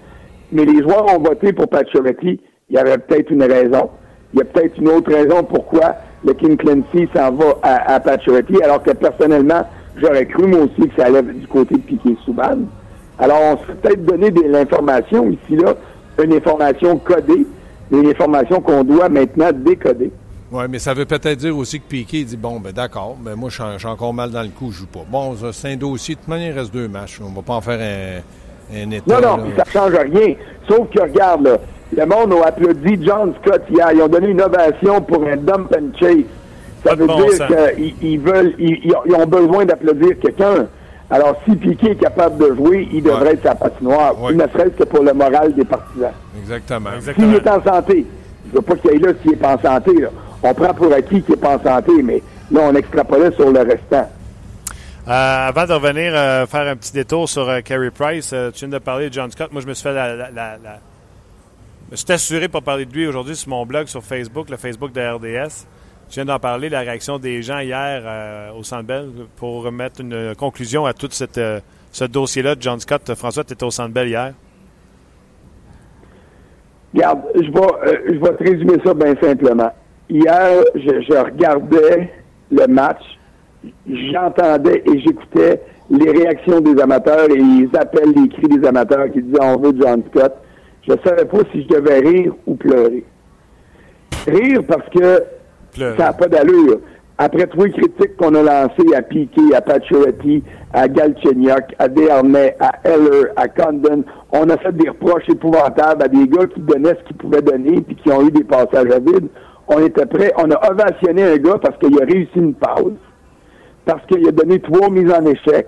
[0.52, 2.40] Mais les joueurs ont voté pour Pacioretty.
[2.70, 3.90] Il y avait peut-être une raison.
[4.34, 8.00] Il y a peut-être une autre raison pourquoi le King Clancy s'en va à, à
[8.02, 12.18] Pacioretty, alors que personnellement, j'aurais cru moi aussi que ça allait du côté de Piqué
[12.26, 12.58] Souban.
[13.20, 15.76] Alors, on s'est peut-être donné de l'information ici, là,
[16.22, 17.48] une information codée,
[17.90, 20.12] mais une information qu'on doit maintenant décoder.
[20.52, 23.50] Oui, mais ça veut peut-être dire aussi que Piquet dit bon, ben d'accord, mais moi,
[23.50, 25.06] je suis encore mal dans le coup, je joue pas.
[25.10, 26.16] Bon, c'est un dossier.
[26.16, 27.20] De toute manière, il reste deux matchs.
[27.22, 29.22] On va pas en faire un, un état.
[29.22, 29.64] Non, non, là.
[29.64, 30.36] ça change rien.
[30.68, 31.58] Sauf que, regarde, là,
[31.96, 33.88] le monde a applaudi John Scott hier.
[33.94, 36.26] Ils ont donné une ovation pour un dump and chase.
[36.86, 40.68] Ça veut bon dire qu'ils ils veulent, ils, ils ont- besoin d'applaudir quelqu'un.
[41.10, 43.34] Alors, si Piquet est capable de jouer, il devrait Ouais.
[43.34, 44.34] être sa patinoire, Ouais.
[44.34, 46.12] ne serait-ce que pour le moral des partisans.
[46.38, 46.90] Exactement.
[47.18, 48.06] S'il est en santé,
[48.52, 49.94] je veux pas qu'il aille là s'il n'est pas en santé.
[50.02, 50.10] Là.
[50.44, 52.22] On prend pour acquis qu'il n'est pas en santé, mais
[52.52, 54.10] là, on extrapolait sur le restant.
[55.08, 58.66] Euh, avant de revenir euh, faire un petit détour sur euh, Carey Price, euh, tu
[58.66, 59.50] viens de parler de John Scott.
[59.54, 60.10] Moi, je me suis fait la.
[60.16, 60.80] la, la- la-
[61.92, 64.92] je suis assuré pour parler de lui aujourd'hui sur mon blog sur Facebook, le Facebook
[64.92, 65.66] de RDS.
[66.10, 69.06] Je viens d'en parler, la réaction des gens hier euh, au Centre
[69.38, 71.60] pour remettre une conclusion à tout euh,
[71.92, 73.14] ce dossier-là de John Scott.
[73.16, 74.34] François, tu étais au Centre hier.
[76.94, 79.72] Regarde, je vais, euh, je vais te résumer ça bien simplement.
[80.10, 82.14] Hier, je, je regardais
[82.52, 83.04] le match,
[83.90, 89.22] j'entendais et j'écoutais les réactions des amateurs et les appels, les cris des amateurs qui
[89.22, 90.34] disaient on veut John Scott.
[90.88, 93.04] Je ne savais pas si je devais rire ou pleurer.
[94.28, 95.24] Rire parce que
[95.74, 95.98] Pleurer.
[95.98, 96.80] ça n'a pas d'allure.
[97.18, 102.72] Après les critiques qu'on a lancées à Piquet, à Pacioretty, à Galchenyuk, à Desharnais, à
[102.88, 107.08] Heller, à Condon, on a fait des reproches épouvantables à des gars qui donnaient ce
[107.08, 109.30] qu'ils pouvaient donner puis qui ont eu des passages à vide.
[109.68, 110.32] On était prêts.
[110.38, 112.94] On a ovationné un gars parce qu'il a réussi une pause,
[113.86, 115.68] parce qu'il a donné trois mises en échec,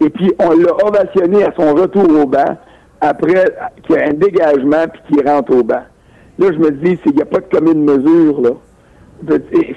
[0.00, 2.58] et puis on l'a ovationné à son retour au banc
[3.00, 3.44] après
[3.82, 5.82] qu'il y a un dégagement puis qu'il rentre au banc.
[6.38, 8.50] Là, je me dis, il n'y a pas de commune mesure, là.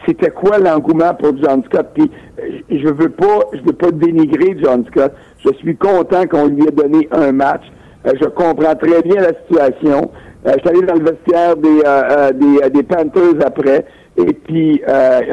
[0.05, 1.87] C'était quoi l'engouement pour John Scott?
[1.95, 5.13] Puis, euh, je veux pas, je veux pas dénigrer John Scott.
[5.43, 7.63] Je suis content qu'on lui ait donné un match.
[8.05, 10.11] Euh, je comprends très bien la situation.
[10.45, 13.85] Euh, je suis allé dans le vestiaire des, euh, des, des Panthers après.
[14.17, 14.81] Et puis,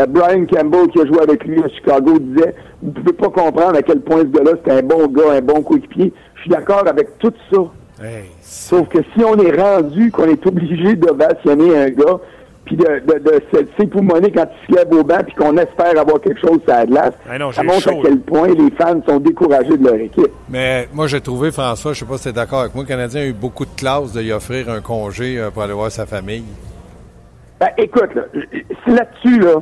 [0.09, 3.83] Brian Campbell, qui a joué avec lui à Chicago, disait Vous pouvez pas comprendre à
[3.83, 6.13] quel point ce gars-là, c'est un bon gars, un bon coéquipier.
[6.49, 7.59] Suis d'accord avec tout ça.
[8.03, 12.19] Hey, Sauf que si on est rendu qu'on est obligé d'ovationner un gars,
[12.65, 15.99] puis de, de, de se s'époumoner quand il se lève au banc, puis qu'on espère
[15.99, 18.71] avoir quelque chose à la glace, Ah non, ça montre chaud, à quel point les
[18.79, 20.31] fans sont découragés de leur équipe.
[20.49, 22.89] Mais moi, j'ai trouvé, François, je sais pas si tu es d'accord avec moi, le
[22.89, 25.91] Canadien a eu beaucoup de classe de lui offrir un congé euh, pour aller voir
[25.91, 26.45] sa famille.
[27.61, 28.23] Ben, écoute, là,
[28.85, 29.55] c'est là-dessus, là,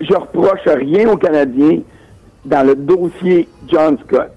[0.00, 1.80] je reproche rien aux Canadiens
[2.44, 4.30] dans le dossier John Scott.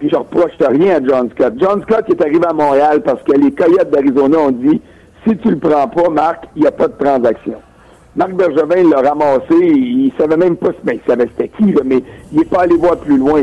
[0.00, 1.52] Puis je reproche rien à John Scott.
[1.58, 4.80] John Scott est arrivé à Montréal parce que les Coyotes d'Arizona ont dit
[5.28, 7.56] si tu le prends pas, Marc, il n'y a pas de transaction.
[8.16, 12.02] Marc Bergevin l'a ramassé, il, savait même pas, ben, il savait c'était qui, là, mais
[12.32, 13.42] il n'est pas allé voir plus loin.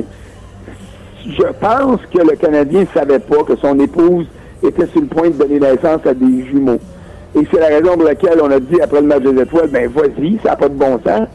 [1.26, 4.26] Je pense que le Canadien ne savait pas que son épouse
[4.64, 6.80] était sur le point de donner naissance à des jumeaux.
[7.36, 9.90] Et c'est la raison pour laquelle on a dit après le match des étoiles, ben
[9.92, 11.28] vas-y, ça n'a pas de bon sens.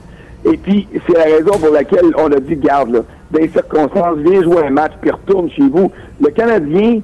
[0.44, 3.00] Et puis, c'est la raison pour laquelle on a dit, garde, là,
[3.32, 5.90] des circonstances, viens jouer un match, puis retourne chez vous.
[6.20, 7.00] Le Canadien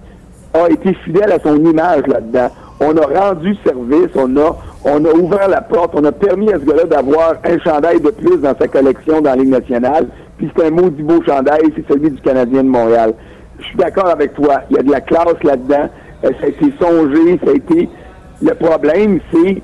[0.54, 2.48] a été fidèle à son image là-dedans.
[2.80, 6.58] On a rendu service, on a, on a ouvert la porte, on a permis à
[6.58, 10.06] ce gars-là d'avoir un chandail de plus dans sa collection dans la Ligue nationale.
[10.36, 13.14] Puis c'est un maudit beau chandail, c'est celui du Canadien de Montréal.
[13.58, 14.60] Je suis d'accord avec toi.
[14.70, 15.88] Il y a de la classe là-dedans.
[16.24, 17.88] Euh, ça a été songé, ça a été.
[18.40, 19.60] Le problème, c'est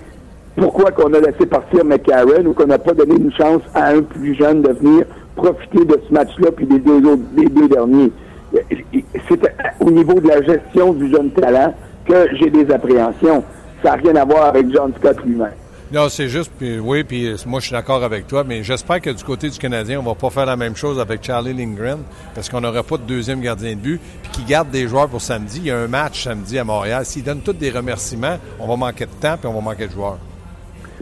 [0.57, 4.03] pourquoi qu'on a laissé partir McCarron ou qu'on n'a pas donné une chance à un
[4.03, 5.05] plus jeune de venir
[5.37, 8.13] profiter de ce match-là puis des deux autres, des deux derniers.
[8.53, 9.41] C'est
[9.81, 11.75] au niveau de la gestion du jeune talent
[12.07, 13.43] que j'ai des appréhensions.
[13.83, 15.53] Ça n'a rien à voir avec John Scott lui-même.
[15.93, 19.11] Non, c'est juste, puis oui, puis moi je suis d'accord avec toi, mais j'espère que
[19.11, 21.99] du côté du Canadien, on va pas faire la même chose avec Charlie Lindgren,
[22.35, 25.21] parce qu'on n'aura pas de deuxième gardien de but, puis qui garde des joueurs pour
[25.21, 25.59] samedi.
[25.59, 27.05] Il y a un match samedi à Montréal.
[27.05, 29.93] S'ils donnent tous des remerciements, on va manquer de temps, puis on va manquer de
[29.93, 30.19] joueurs.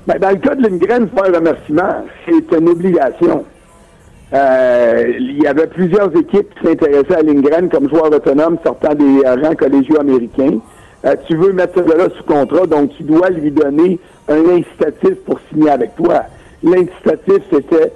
[0.06, 3.44] Ben, dans le cas de Lindgren, faire un remerciement, c'est une obligation.
[4.34, 9.28] Euh, il y avait plusieurs équipes qui s'intéressaient à Lindgren comme joueur autonome sortant des
[9.28, 10.58] rangs collégiaux américains.
[11.04, 15.16] Euh, tu veux mettre ce gars-là sous contrat, donc tu dois lui donner un incitatif
[15.26, 16.22] pour signer avec toi.
[16.62, 17.92] L'incitatif, c'était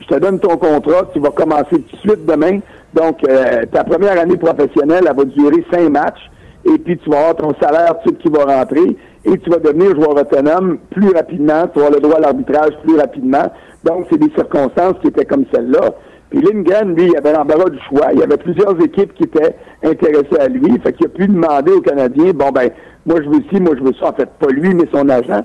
[0.00, 2.60] je te donne ton contrat, tu vas commencer tout de suite demain.
[2.92, 6.30] Donc, euh, ta première année professionnelle, elle va durer cinq matchs,
[6.64, 9.94] et puis tu vas avoir ton salaire tout qui va rentrer, et tu vas devenir
[9.94, 13.50] joueur autonome plus rapidement, tu vas avoir le droit à l'arbitrage plus rapidement.
[13.84, 15.94] Donc, c'est des circonstances qui étaient comme celle-là.
[16.30, 18.12] Puis Lindgren, lui, il avait l'embarras du choix.
[18.12, 20.78] Il y avait plusieurs équipes qui étaient intéressées à lui.
[20.80, 22.70] Fait qu'il a pu demander aux Canadiens, bon ben,
[23.06, 24.08] moi je veux ci, moi je veux ça.
[24.08, 25.44] En fait, pas lui, mais son agent.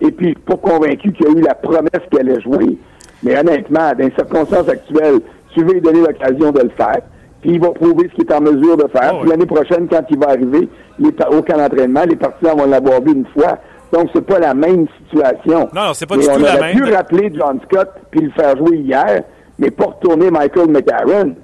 [0.00, 2.78] Et puis, pas convaincu qu'il a eu la promesse qu'elle allait jouer.
[3.22, 5.20] Mais honnêtement, dans les circonstances actuelles,
[5.54, 7.00] tu veux lui donner l'occasion de le faire.
[7.42, 9.12] Puis il va prouver ce qu'il est en mesure de faire.
[9.14, 12.02] Oh puis l'année prochaine, quand il va arriver, il est à aucun entraînement.
[12.08, 13.58] Les partisans vont l'avoir vu une fois.
[13.92, 15.68] Donc, c'est pas la même situation.
[15.74, 16.76] Non, non, c'est pas Mais du on tout la aurait même.
[16.84, 19.22] pu rappeler John Scott puis le faire jouer hier,
[19.58, 21.34] mais pas retourner Michael McCarron.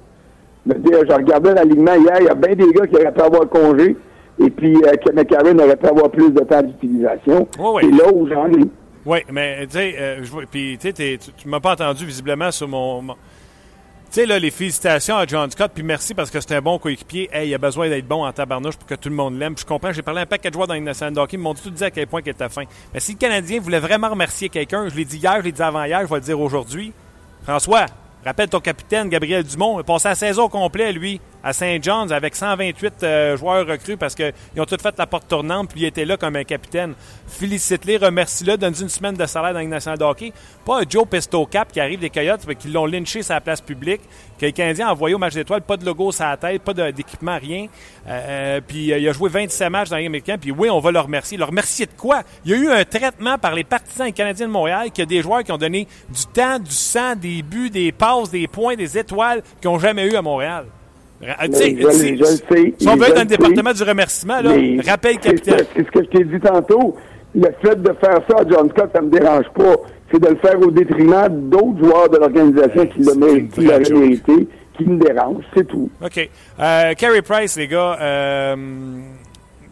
[0.65, 3.11] Je veux dire, je regardais l'alignement hier, il y a bien des gars qui auraient
[3.13, 3.95] pu avoir congé,
[4.39, 7.47] et puis euh, que McCarron aurait pu avoir plus de temps d'utilisation.
[7.59, 7.81] Oui, oui.
[7.83, 8.63] C'est là où j'en ai.
[9.05, 10.17] Oui, mais tu sais, euh,
[10.51, 13.01] tu sais, m'as pas entendu visiblement sur mon.
[13.01, 13.15] mon-
[14.09, 16.79] Tu sais, là, les félicitations à John Scott, puis merci parce que c'est un bon
[16.79, 17.29] coéquipier.
[17.29, 19.57] Hey, il a besoin d'être bon en tabarnouche pour que tout le monde l'aime.
[19.57, 21.53] Je comprends, j'ai parlé un paquet de joueurs dans une nationale de hockey, ils m'ont
[21.53, 22.63] tout dit à quel point il était fin.
[22.93, 25.61] Mais si le Canadien voulait vraiment remercier quelqu'un, je l'ai dit hier, je l'ai dit
[25.61, 26.93] avant-hier, je vais le dire aujourd'hui.
[27.43, 27.85] François,
[28.23, 31.77] rappelle ton capitaine, Gabriel Dumont, il a passé la saison au complet, lui, à Saint
[31.81, 35.79] John's avec 128 euh, joueurs recrues parce qu'ils ont tous fait la porte tournante, puis
[35.79, 36.93] il était là comme un capitaine.
[37.25, 40.33] Félicite-les, remercie-le, donne une semaine de salaire dans la Ligue nationale de hockey.
[40.65, 43.61] Pas Joe Pesto Cap qui arrive des Coyotes, mais qui l'ont lynché sur la place
[43.61, 44.01] publique,
[44.37, 46.73] que les Canadiens ont envoyé au match d'étoiles, pas de logo sur la tête, pas
[46.73, 47.67] d'équipement, rien.
[48.07, 50.81] Euh, euh, puis il a joué 27 matchs dans la Ligue américaine, puis oui, on
[50.81, 51.37] va le remercier.
[51.37, 52.23] Le remercier de quoi?
[52.43, 55.05] Il y a eu un traitement par les partisans canadiens de Montréal qu'il y a
[55.05, 58.75] des joueurs qui ont donné du temps, du sang, des buts, des passes, des points,
[58.75, 60.65] des étoiles qu'ils n'ont jamais eu à Montréal.
[61.21, 64.51] Ra- je- si- le sais, si on veut être dans le département du remerciement, là,
[64.55, 65.57] Mais rappelle c'est capitaine.
[65.59, 66.95] ça- C'est ce que je t'ai dit tantôt.
[67.35, 69.75] Le fait de faire ça à John Scott, ça me dérange pas.
[70.11, 73.49] C'est de le faire au détriment d'autres joueurs de l'organisation qui c'est le méritent, une
[73.49, 75.89] qui l'auraient mérité, qui me dérange, c'est tout.
[76.03, 76.29] OK.
[76.59, 77.97] Euh, Carey Price, les gars.
[77.99, 78.55] euh,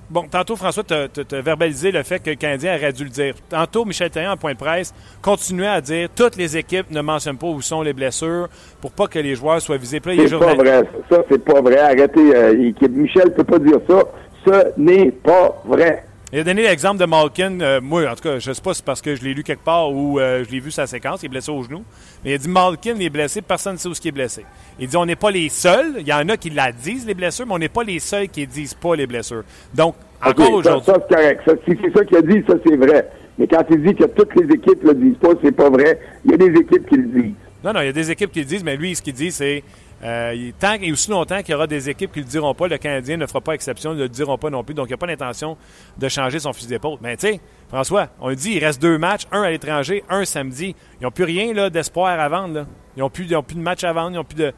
[0.09, 3.35] bon, tantôt, François, tu as verbalisé le fait que le Canadien aurait dû le dire.
[3.49, 7.37] Tantôt, Michel Therrien, en point de presse, continuait à dire toutes les équipes ne mentionnent
[7.37, 8.47] pas où sont les blessures
[8.81, 9.99] pour pas que les joueurs soient visés.
[9.99, 10.83] Puis C'est pas vrai.
[11.09, 11.79] Ça, c'est pas vrai.
[11.79, 12.35] Arrêtez.
[12.35, 12.71] euh.
[12.89, 14.03] Michel peut pas dire ça.
[14.45, 16.05] Ce n'est pas vrai.
[16.35, 17.61] Il a donné l'exemple de Malkin.
[17.61, 19.41] euh, moi, en tout cas, je sais pas si c'est parce que je l'ai lu
[19.41, 21.23] quelque part ou euh, je l'ai vu sa séquence.
[21.23, 21.85] Il est blessé au genou.
[22.25, 24.45] Mais il a dit Malkin est blessé, personne ne sait où il est blessé.
[24.77, 25.93] Il dit on n'est pas les seuls.
[25.99, 28.27] Il y en a qui la disent, les blessures, mais on n'est pas les seuls
[28.27, 29.43] qui disent pas les blessures.
[29.73, 30.85] Donc, encore aujourd'hui.
[30.85, 31.41] ça, c'est correct.
[31.45, 33.09] Ça, si c'est ça qu'il a dit, ça, c'est vrai.
[33.39, 36.01] Mais quand il dit que toutes les équipes le disent pas, c'est pas vrai.
[36.25, 37.33] Il y a des équipes qui le disent.
[37.63, 39.31] Non, non, il y a des équipes qui le disent, mais lui, ce qu'il dit,
[39.31, 39.63] c'est
[40.03, 42.67] euh, tant et aussi longtemps qu'il y aura des équipes qui ne le diront pas,
[42.67, 44.73] le Canadien ne fera pas exception, ne le diront pas non plus.
[44.75, 45.57] Donc, il n'y a pas d'intention
[45.97, 46.97] de changer son fusil d'épaule.
[47.01, 50.75] Mais tu sais, François, on dit, il reste deux matchs, un à l'étranger, un samedi.
[50.99, 52.65] Ils n'ont plus rien d'espoir à vendre.
[52.95, 54.53] Ils n'ont plus, plus de match à vendre, ils n'ont plus de.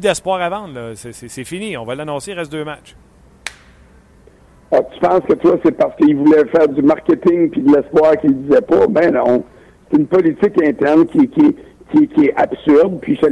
[0.00, 0.92] D'espoir à vendre.
[0.94, 1.76] C'est- fini.
[1.76, 2.96] On va l'annoncer, il reste deux matchs.
[4.72, 8.16] Ah, tu penses que toi, c'est parce qu'il voulait faire du marketing puis de l'espoir
[8.20, 8.86] qu'il disait pas?
[8.88, 9.44] Ben non.
[9.90, 11.54] C'est une politique interne qui, qui,
[11.92, 12.98] qui, qui est absurde.
[13.00, 13.26] Puis, je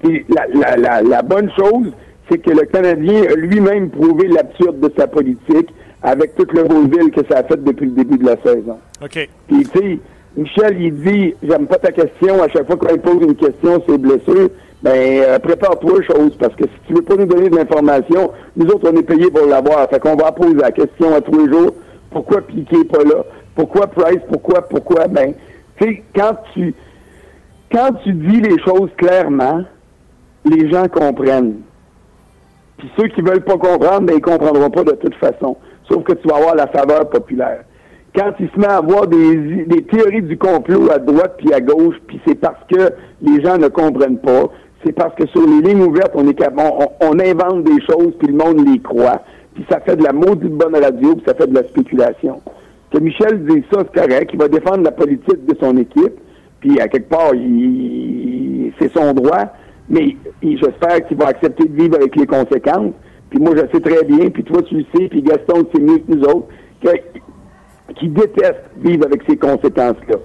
[0.00, 1.92] puis la, la, la, la bonne chose,
[2.30, 5.68] c'est que le Canadien a lui-même prouvé l'absurde de sa politique
[6.02, 8.78] avec toute le vaudeville que ça a fait depuis le début de la saison.
[9.02, 9.28] OK.
[9.48, 9.98] Puis, tu sais,
[10.36, 12.42] Michel, il dit, j'aime pas ta question.
[12.42, 14.50] À chaque fois qu'on lui pose une question, c'est blessure.
[14.82, 18.66] Ben, euh, prépare-toi chose, parce que si tu veux pas nous donner de l'information, nous
[18.66, 19.88] autres, on est payés pour l'avoir.
[19.88, 21.72] Fait qu'on va poser la question à tous les jours.
[22.10, 23.24] Pourquoi Piqué est pas là?
[23.54, 24.20] Pourquoi Price?
[24.28, 24.60] Pourquoi?
[24.62, 25.08] Pourquoi?
[25.08, 25.32] Ben,
[25.80, 26.74] tu sais, quand tu,
[27.72, 29.62] quand tu dis les choses clairement,
[30.44, 31.60] les gens comprennent.
[32.78, 35.56] Puis ceux qui veulent pas comprendre, ben, ils comprendront pas de toute façon.
[35.90, 37.64] Sauf que tu vas avoir la faveur populaire.
[38.14, 41.60] Quand il se met à avoir des, des théories du complot à droite puis à
[41.60, 44.44] gauche, puis c'est parce que les gens ne comprennent pas,
[44.84, 48.28] c'est parce que sur les lignes ouvertes, on est on, on invente des choses puis
[48.28, 49.22] le monde les croit,
[49.54, 52.40] puis ça fait de la maudite bonne radio, puis ça fait de la spéculation.
[52.90, 56.14] Que Michel dise ça, c'est correct, il va défendre la politique de son équipe,
[56.60, 57.32] puis à quelque part,
[58.78, 59.52] c'est son droit,
[59.88, 62.92] mais j'espère qu'il va accepter de vivre avec les conséquences.
[63.30, 65.98] Puis moi, je sais très bien, puis toi, tu le sais, puis Gaston, c'est mieux
[65.98, 66.46] que nous autres,
[67.98, 70.16] qui déteste vivre avec ces conséquences-là.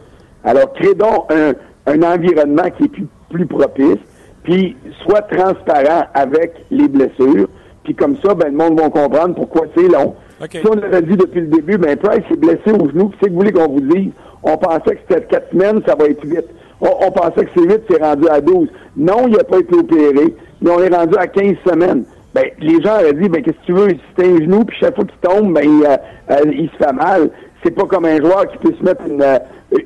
[0.43, 1.53] Alors, crée donc un,
[1.87, 3.99] un environnement qui est plus, plus propice,
[4.43, 7.47] puis soit transparent avec les blessures,
[7.83, 10.15] puis comme ça, ben, le monde va comprendre pourquoi c'est long.
[10.49, 13.31] Si on l'avait dit depuis le début, ben Price est blessé au genou, c'est que
[13.31, 14.11] vous voulez qu'on vous dise,
[14.43, 16.47] on pensait que c'était quatre semaines, ça va être vite.
[16.82, 18.67] On, pensait que c'est vite, c'est rendu à 12.
[18.97, 22.04] Non, il n'a pas été opéré, mais on est rendu à 15 semaines.
[22.34, 24.95] Ben, les gens auraient dit, ben, qu'est-ce que tu veux, c'est un genou, puis chaque
[24.95, 27.30] fois qu'il tombe, ben, il, euh, se fait mal.
[27.63, 29.38] C'est pas comme un joueur qui peut se mettre une, euh,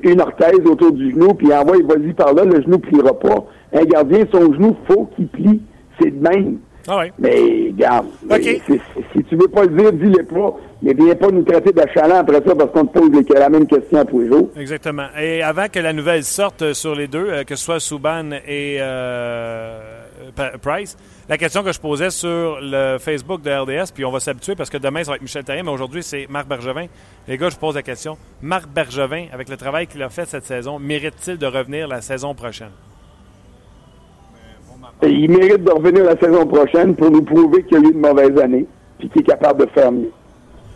[0.04, 3.44] une orthèse autour du genou, puis envoie, vas-y par là, le genou pliera pas.
[3.74, 5.60] Un gardien, son genou, faut qu'il plie.
[6.00, 6.58] C'est de même.
[6.88, 7.12] Ah ouais.
[7.18, 8.06] Mais, regarde,
[9.12, 10.56] si tu veux pas le dire, dis-le pas.
[10.82, 14.04] Mais viens pas nous traiter d'achalant après ça parce qu'on te pose la même question
[14.04, 14.50] tous les jours.
[14.56, 15.06] Exactement.
[15.18, 18.76] Et avant que la nouvelle sorte sur les deux, euh, que ce soit Souban et
[18.80, 19.80] euh,
[20.60, 20.96] Price,
[21.28, 24.70] la question que je posais sur le Facebook de RDS, puis on va s'habituer parce
[24.70, 26.86] que demain, ça va être Michel Terrien, mais aujourd'hui, c'est Marc Bergevin.
[27.26, 28.18] Les gars, je pose la question.
[28.42, 32.34] Marc Bergevin, avec le travail qu'il a fait cette saison, mérite-t-il de revenir la saison
[32.34, 32.70] prochaine?
[35.02, 38.38] Il mérite de revenir la saison prochaine pour nous prouver qu'il a eu une mauvaise
[38.38, 38.66] année
[38.98, 40.10] puis qu'il est capable de faire mieux.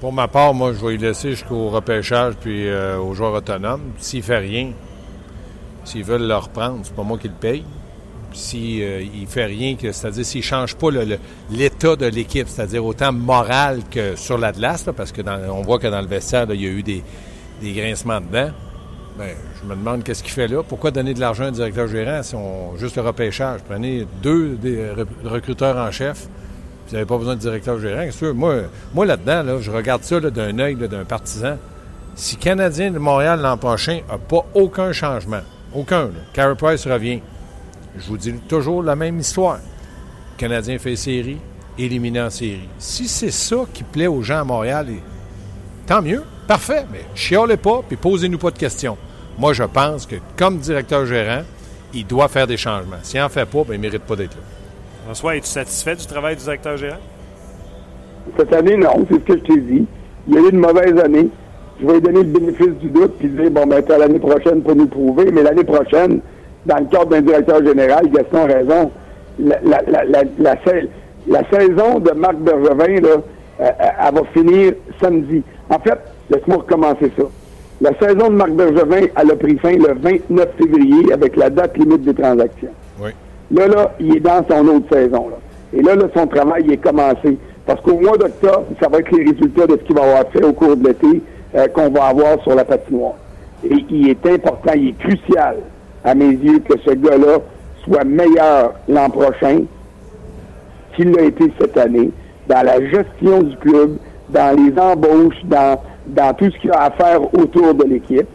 [0.00, 3.92] Pour ma part, moi, je vais y laisser jusqu'au repêchage puis euh, aux joueurs autonomes.
[3.98, 4.72] S'il fait rien,
[5.84, 7.64] s'ils veulent le reprendre, c'est pas moi qui le paye.
[8.32, 10.88] S'il euh, ne fait rien, c'est-à-dire s'il ne change pas
[11.50, 15.88] l'état de l'équipe, c'est-à-dire autant moral que sur la glace, parce que on voit que
[15.88, 17.02] dans le vestiaire, il y a eu des,
[17.60, 18.50] des grincements dedans.
[19.20, 20.62] Ben, je me demande qu'est-ce qu'il fait là.
[20.62, 23.60] Pourquoi donner de l'argent à un directeur gérant si on juste le repêchage?
[23.68, 26.26] Prenez deux des recruteurs en chef.
[26.86, 28.10] Vous n'avez pas besoin de directeur gérant.
[28.12, 28.62] Sûr, moi,
[28.94, 31.58] moi là-dedans, je regarde ça d'un œil d'un partisan.
[32.14, 35.42] Si Canadien de Montréal l'an prochain n'a pas aucun changement,
[35.74, 37.20] aucun, Carey Price revient,
[37.98, 39.58] je vous dis toujours la même histoire.
[40.38, 41.36] Canadien fait série,
[41.76, 42.70] éliminé en série.
[42.78, 44.86] Si c'est ça qui plaît aux gens à Montréal,
[45.86, 48.96] tant mieux, parfait, mais chiolez pas, puis posez-nous pas de questions.
[49.38, 51.42] Moi, je pense que comme directeur gérant,
[51.94, 52.96] il doit faire des changements.
[53.02, 54.42] S'il n'en fait pas, ben, il ne mérite pas d'être là.
[55.04, 56.98] François, es-tu satisfait du travail du directeur gérant?
[58.36, 59.86] Cette année, non, c'est ce que je t'ai dit.
[60.28, 61.28] Il y a eu une mauvaise année.
[61.80, 64.76] Je vais lui donner le bénéfice du doute puis dire, bon, ben, l'année prochaine pour
[64.76, 66.20] nous prouver, mais l'année prochaine,
[66.66, 68.90] dans le cadre d'un directeur général, Gaston a raison,
[69.38, 70.54] la, la, la,
[71.26, 73.20] la, saison de Marc Bergevin, là, euh,
[73.60, 75.42] euh, elle va finir samedi.
[75.70, 77.24] En fait, laisse-moi recommencer ça.
[77.80, 81.78] La saison de Marc Bergevin, elle a pris fin le 29 février avec la date
[81.78, 82.68] limite des transactions.
[83.02, 83.10] Oui.
[83.52, 85.28] Là, là, il est dans son autre saison.
[85.30, 85.36] Là.
[85.72, 87.38] Et là, là, son travail est commencé.
[87.64, 90.44] Parce qu'au mois d'octobre, ça va être les résultats de ce qu'il va avoir fait
[90.44, 91.22] au cours de l'été
[91.54, 93.14] euh, qu'on va avoir sur la patinoire.
[93.64, 95.56] Et il est important, il est crucial,
[96.04, 97.38] à mes yeux, que ce gars-là
[97.84, 99.60] soit meilleur l'an prochain
[100.96, 102.10] qu'il l'a été cette année
[102.48, 103.96] dans la gestion du club,
[104.28, 105.80] dans les embauches, dans
[106.14, 108.26] dans tout ce qu'il a à faire autour de l'équipe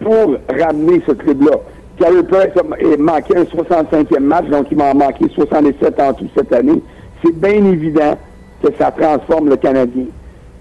[0.00, 1.56] pour ramener ce club-là.
[1.98, 6.52] Carey Price a manqué un 65e match, donc il m'a manqué 67 en tout cette
[6.52, 6.82] année.
[7.22, 8.16] C'est bien évident
[8.62, 10.06] que ça transforme le Canadien.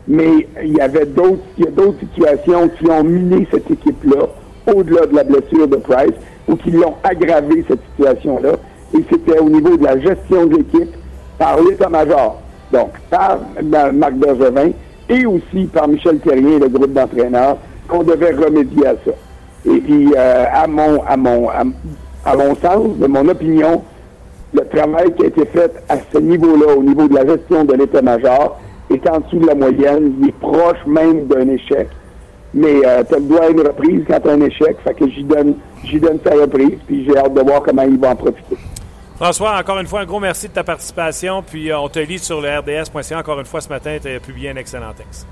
[0.07, 4.27] Mais il y avait d'autres, il y a d'autres situations qui ont miné cette équipe-là,
[4.73, 6.15] au-delà de la blessure de Price,
[6.47, 8.53] ou qui l'ont aggravé, cette situation-là.
[8.93, 10.93] Et c'était au niveau de la gestion de l'équipe
[11.37, 12.41] par l'état-major.
[12.73, 13.39] Donc, par
[13.93, 14.71] Marc Bergevin,
[15.09, 17.57] et aussi par Michel Terrien et le groupe d'entraîneurs
[17.87, 19.11] qu'on devait remédier à ça.
[19.65, 23.81] Et puis, euh, à mon à mon à, mon sens, de mon opinion,
[24.53, 27.73] le travail qui a été fait à ce niveau-là, au niveau de la gestion de
[27.73, 28.59] l'état-major,
[28.91, 31.87] est en dessous de la moyenne, il est proche même d'un échec.
[32.53, 35.55] Mais euh, tu dois une reprise quand tu as un échec, fait que j'y donne
[35.83, 38.57] j'y donne sa reprise, puis j'ai hâte de voir comment il va en profiter.
[39.19, 41.43] François, encore une fois, un gros merci de ta participation.
[41.43, 43.19] Puis euh, on te lit sur le RDS.ca.
[43.19, 45.27] Encore une fois, ce matin, tu as publié un excellent texte.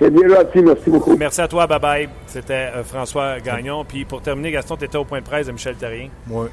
[0.00, 1.14] C'est bien gentil, merci beaucoup.
[1.14, 2.08] Merci à toi, bye bye.
[2.26, 3.84] C'était euh, François Gagnon.
[3.84, 6.08] Puis pour terminer, Gaston, tu étais au point de presse de Michel Terrien.
[6.30, 6.46] Oui.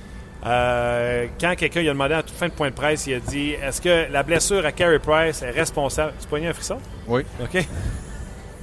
[0.45, 3.51] Euh, quand quelqu'un a demandé à toute fin de point de presse, il a dit
[3.51, 6.11] Est-ce que la blessure à Carey Price est responsable?
[6.19, 6.79] Tu poignes un frisson?
[7.07, 7.21] Oui.
[7.41, 7.65] OK.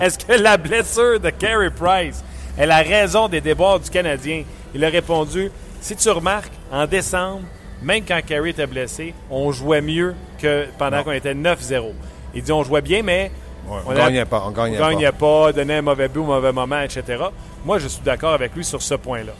[0.00, 2.22] Est-ce que la blessure de Carey Price
[2.56, 4.44] est la raison des débords du Canadien?
[4.76, 5.50] Il a répondu
[5.84, 7.42] si tu remarques, en décembre,
[7.82, 11.92] même quand Carey était blessé, on jouait mieux que pendant qu'on était 9-0.
[12.34, 13.30] Il dit on jouait bien, mais
[13.68, 14.44] on ne gagnait pas.
[14.46, 15.52] On gagnait, gagnait pas.
[15.52, 17.24] donnait un mauvais but au mauvais moment, etc.
[17.66, 19.34] Moi, je suis d'accord avec lui sur ce point-là.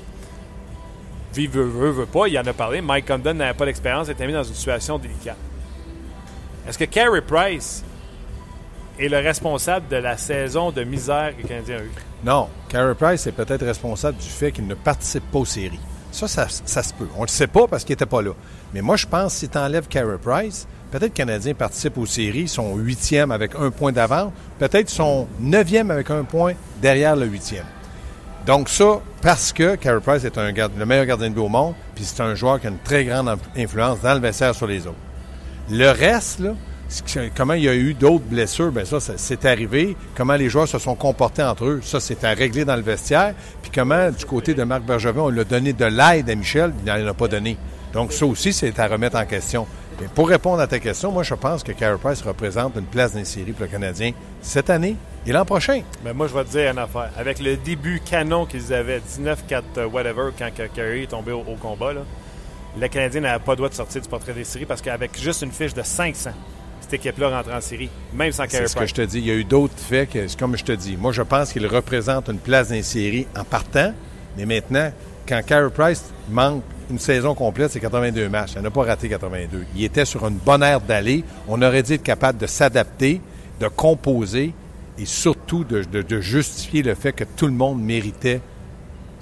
[1.33, 2.83] Vive, veut, veut, veut pas, il en a parlé.
[2.83, 5.39] Mike Condon n'avait pas d'expérience, était mis dans une situation délicate.
[6.69, 7.83] Est-ce que Carey Price
[9.01, 11.93] est le responsable de la saison de misère que le Canadien a eue?
[12.23, 12.51] Non.
[12.69, 15.81] Carey Price est peut-être responsable du fait qu'il ne participe pas aux séries.
[16.15, 17.09] Ça, ça, se peut.
[17.17, 18.31] On ne le sait pas parce qu'il n'était pas là.
[18.73, 21.99] Mais moi, je pense que si tu enlèves Carey Price, peut-être que le Canadien participe
[21.99, 27.17] aux séries, son huitième avec un point d'avance, peut-être son neuvième avec un point derrière
[27.17, 27.67] le huitième.
[28.47, 31.75] Donc ça, parce que Carey Price est un le meilleur gardien de but au monde,
[31.95, 34.87] puis c'est un joueur qui a une très grande influence dans le vestiaire sur les
[34.87, 34.97] autres.
[35.71, 36.55] Le reste, là,
[37.37, 39.97] comment il y a eu d'autres blessures, bien ça, c'est arrivé.
[40.15, 43.35] Comment les joueurs se sont comportés entre eux, ça, c'est à régler dans le vestiaire.
[43.63, 46.93] Puis comment, du côté de Marc Bergevin, on l'a donné de l'aide à Michel, il
[46.93, 47.57] n'en a pas donné.
[47.93, 49.67] Donc ça aussi, c'est à remettre en question.
[50.01, 53.15] Mais pour répondre à ta question, moi, je pense que Carey Price représente une place
[53.15, 54.13] dans série pour le Canadien
[54.43, 55.83] cette année et l'an prochain.
[56.05, 57.11] Mais moi, je vais te dire une affaire.
[57.17, 61.93] Avec le début canon qu'ils avaient, 19-4 euh, whatever, quand Carey est tombé au, combat,
[62.79, 65.43] le Canadien n'avait pas le droit de sortir du portrait des séries parce qu'avec juste
[65.43, 66.35] une fiche de 500, cette
[66.95, 68.73] équipe-là rentre en série, même sans Carey Price.
[68.73, 69.19] C'est ce que je te dis.
[69.19, 71.67] Il y a eu d'autres faits que, comme je te dis, moi, je pense qu'il
[71.67, 73.93] représente une place dans série en partant,
[74.37, 74.91] mais maintenant,
[75.29, 78.53] quand Carey Price manque une saison complète, c'est 82 matchs.
[78.57, 79.65] Il n'a pas raté 82.
[79.75, 81.25] Il était sur une bonne aire d'aller.
[81.49, 83.21] On aurait dû être capable de s'adapter,
[83.61, 84.53] de composer
[84.99, 88.41] et surtout de, justifier le fait que tout le monde méritait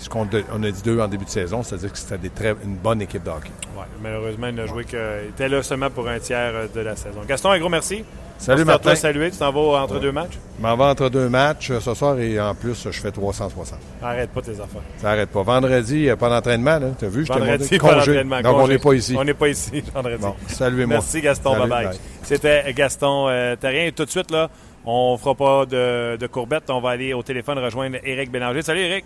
[0.03, 3.00] ce qu'on on a dit d'eux en début de saison, c'est-à-dire que c'était une bonne
[3.00, 3.50] équipe de hockey.
[3.76, 5.28] Ouais, malheureusement, il n'a joué que.
[5.28, 7.20] était là seulement pour un tiers de la saison.
[7.26, 8.05] Gaston, un gros merci.
[8.42, 8.96] Salut Martin.
[8.96, 9.30] saluer.
[9.30, 10.36] Tu t'en vas entre deux matchs?
[10.59, 13.78] Je m'en vais entre deux matchs euh, ce soir et en plus, je fais 360.
[14.03, 14.82] Arrête pas tes affaires.
[14.96, 15.42] Ça arrête pas.
[15.42, 16.80] Vendredi, il a pas d'entraînement.
[16.98, 17.24] Tu as vu?
[17.24, 18.40] Je Vendredi, pas d'entraînement.
[18.40, 19.14] Donc, on n'est pas ici.
[19.16, 20.20] On n'est pas ici vendredi.
[20.20, 20.96] Bon, saluez-moi.
[20.96, 21.55] Merci Gaston.
[21.57, 21.96] Bye-bye.
[22.24, 23.86] C'était Gaston euh, Terrien.
[23.86, 24.50] Et tout de suite, là,
[24.84, 26.64] on ne fera pas de, de courbette.
[26.68, 28.62] On va aller au téléphone rejoindre Éric Bélanger.
[28.62, 29.05] Salut Éric.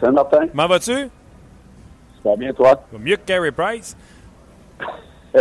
[0.00, 0.46] Salut Martin.
[0.48, 0.92] Comment vas-tu?
[0.92, 2.82] Ça va bien, toi?
[2.98, 3.96] Mieux que Carey Price.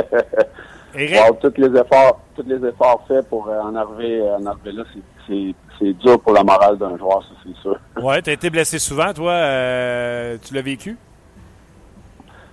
[0.95, 1.39] Eric?
[1.41, 4.83] tous les efforts, tous les efforts faits pour euh, en arriver, euh, en arriver là,
[5.27, 7.79] c'est dur pour la morale d'un joueur, ça c'est sûr.
[8.01, 9.31] Ouais, tu as été blessé souvent, toi.
[9.31, 10.97] Euh, tu l'as vécu?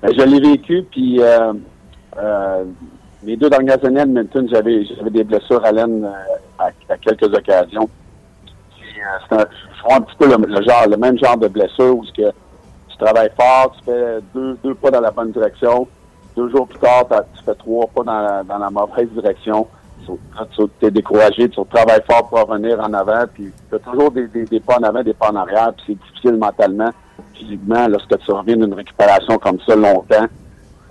[0.02, 1.20] Ben, je l'ai vécu, puis
[3.22, 6.06] les deux dernières années à Edmonton, j'avais des blessures à laine
[6.58, 7.88] à, quelques occasions.
[9.28, 12.30] C'est un, un petit peu le, genre, le même genre de blessure où que
[12.88, 15.88] tu travailles fort, tu fais deux, deux pas dans la bonne direction,
[16.36, 19.66] deux jours plus tard, tu fais trois pas dans la, dans la mauvaise direction.
[20.06, 24.26] Tu es découragé, tu travailles fort pour revenir en avant, puis tu as toujours des,
[24.26, 26.90] des, pas en avant, des pas en arrière, puis c'est difficile mentalement,
[27.32, 30.26] physiquement, lorsque tu reviens d'une récupération comme ça longtemps.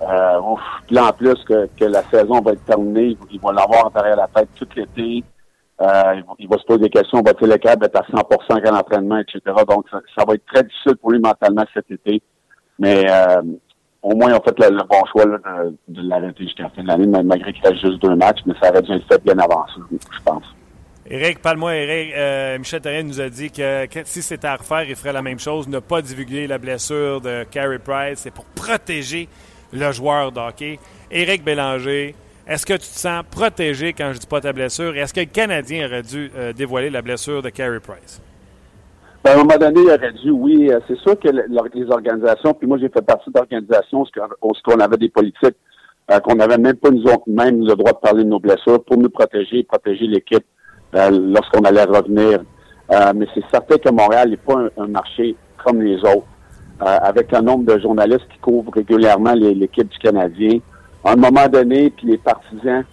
[0.02, 0.40] Euh,
[0.86, 4.16] puis là, en plus que, que la saison va être terminée, ils vont l'avoir derrière
[4.16, 5.22] la tête tout l'été.
[5.80, 9.18] Euh, il, va se poser des questions, va-t-il le câble être à 100% à l'entraînement,
[9.18, 9.40] etc.
[9.68, 12.22] Donc, ça, va être très difficile pour lui mentalement cet été.
[12.78, 13.42] Mais euh,
[14.02, 16.88] au moins, ils ont fait le, bon choix de, de l'arrêter jusqu'à la fin de
[16.88, 19.64] l'année, malgré qu'il reste juste deux matchs, mais ça aurait dû être fait bien avant
[19.76, 20.44] je pense.
[21.06, 22.14] Éric, parle-moi, Éric.
[22.14, 25.38] Euh, Michel Terrien nous a dit que, si c'était à refaire, il ferait la même
[25.38, 28.20] chose, ne pas divulguer la blessure de Carey Price.
[28.20, 29.28] C'est pour protéger
[29.72, 30.78] le joueur de hockey.
[31.10, 32.14] Éric Bélanger,
[32.46, 34.94] est-ce que tu te sens protégé quand je dis pas ta blessure?
[34.96, 38.20] Est-ce que le Canadien aurait dû euh, dévoiler la blessure de Carey Price?
[39.24, 40.70] Ben, à un moment donné, il aurait dû, oui.
[40.70, 44.04] Euh, c'est sûr que les organisations, puis moi j'ai fait partie d'organisations
[44.42, 45.56] où on avait des politiques,
[46.10, 49.62] euh, qu'on n'avait même pas le droit de parler de nos blessures pour nous protéger,
[49.62, 50.44] protéger l'équipe
[50.92, 52.44] lorsqu'on allait revenir.
[53.16, 55.34] mais c'est certain que Montréal n'est pas un, marché
[55.64, 56.26] comme les autres,
[56.78, 60.60] avec un nombre de journalistes qui couvrent régulièrement l'équipe du Canadien.
[61.04, 62.84] À un moment donné, puis les partisans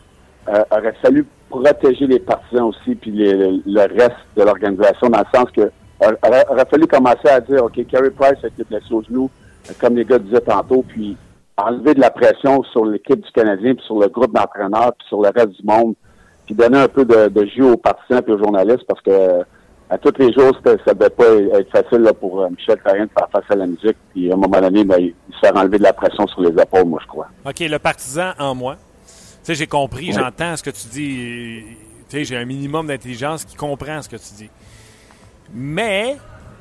[0.47, 5.71] auraient fallu protéger les partisans aussi, puis le reste de l'organisation, dans le sens que
[6.01, 9.29] aurait, aurait fallu commencer à dire, OK, Carey Price a été blessé au genou,
[9.79, 11.15] comme les gars disaient tantôt, puis
[11.57, 15.21] enlever de la pression sur l'équipe du Canadien, puis sur le groupe d'entraîneurs, puis sur
[15.21, 15.93] le reste du monde,
[16.45, 19.43] puis donner un peu de, de jus aux partisans et aux journalistes, parce que
[19.91, 23.09] à tous les jours, ça ne devait pas être facile pour euh, Michel Carrien de
[23.09, 23.97] faire face à la musique.
[24.13, 26.61] Puis à un moment donné, ben, il se fait enlever de la pression sur les
[26.61, 27.27] épaules, moi, je crois.
[27.45, 28.77] OK, le partisan en moi.
[28.77, 29.11] Tu
[29.43, 31.63] sais, j'ai compris, j'entends ce que tu dis.
[32.07, 34.49] Tu sais, j'ai un minimum d'intelligence qui comprend ce que tu dis.
[35.53, 36.15] Mais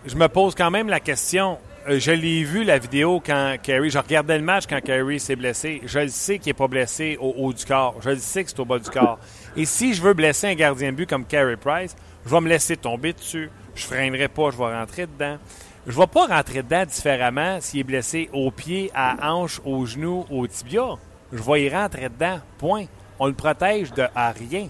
[0.06, 1.58] je me pose quand même la question.
[1.88, 3.90] Euh, je l'ai vu la vidéo quand Kerry.
[3.90, 5.82] Je regardais le match quand Kerry s'est blessé.
[5.84, 7.94] Je le sais qu'il n'est pas blessé au haut du corps.
[8.00, 9.20] Je le sais que c'est au bas du corps.
[9.56, 11.94] Et si je veux blesser un gardien de but comme Carey Price,
[12.24, 13.50] je vais me laisser tomber dessus.
[13.74, 15.38] Je freinerai pas, je vais rentrer dedans.
[15.86, 19.86] je ne vais pas rentrer dedans différemment s'il est blessé au pied, à hanche, au
[19.86, 20.96] genou, au tibia.
[21.32, 22.38] Je vais y rentrer dedans.
[22.58, 22.84] Point.
[23.18, 24.68] On le protège de rien.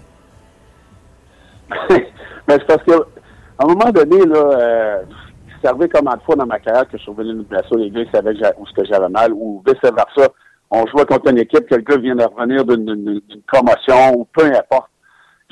[1.89, 5.03] Mais c'est parce que, à un moment donné, là, euh,
[5.63, 8.03] servait combien de fois dans ma carrière que je suis revenu une blessure, les gars
[8.13, 10.33] savaient où ce que j'avais mal, ou vice-versa.
[10.69, 13.21] On jouait contre une équipe, que le gars vient de revenir d'une
[13.51, 14.90] commotion, ou peu importe.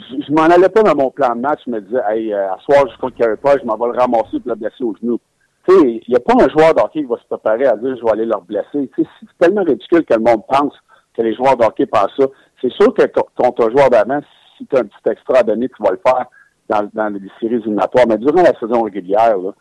[0.10, 2.58] Je, m'en allais pas dans mon plan de match, je me disais, hey, euh, à
[2.60, 5.20] soir, je contre Carey Price, je m'en vais le ramasser pour le blesser au genou.
[5.68, 7.96] Tu sais, il n'y a pas un joueur d'hockey qui va se préparer à dire,
[7.98, 8.90] je vais aller leur blesser.
[8.96, 10.74] Tu sais, c'est tellement ridicule que le monde pense
[11.16, 12.26] que les joueurs d'hockey pensent ça.
[12.62, 13.04] C'est sûr que
[13.36, 14.22] contre un joueur d'avant,
[14.58, 16.26] si tu as un petit extra à donner, tu vas le faire
[16.70, 18.06] dans, dans les séries éliminatoires.
[18.08, 19.52] Mais durant la saison régulière, là,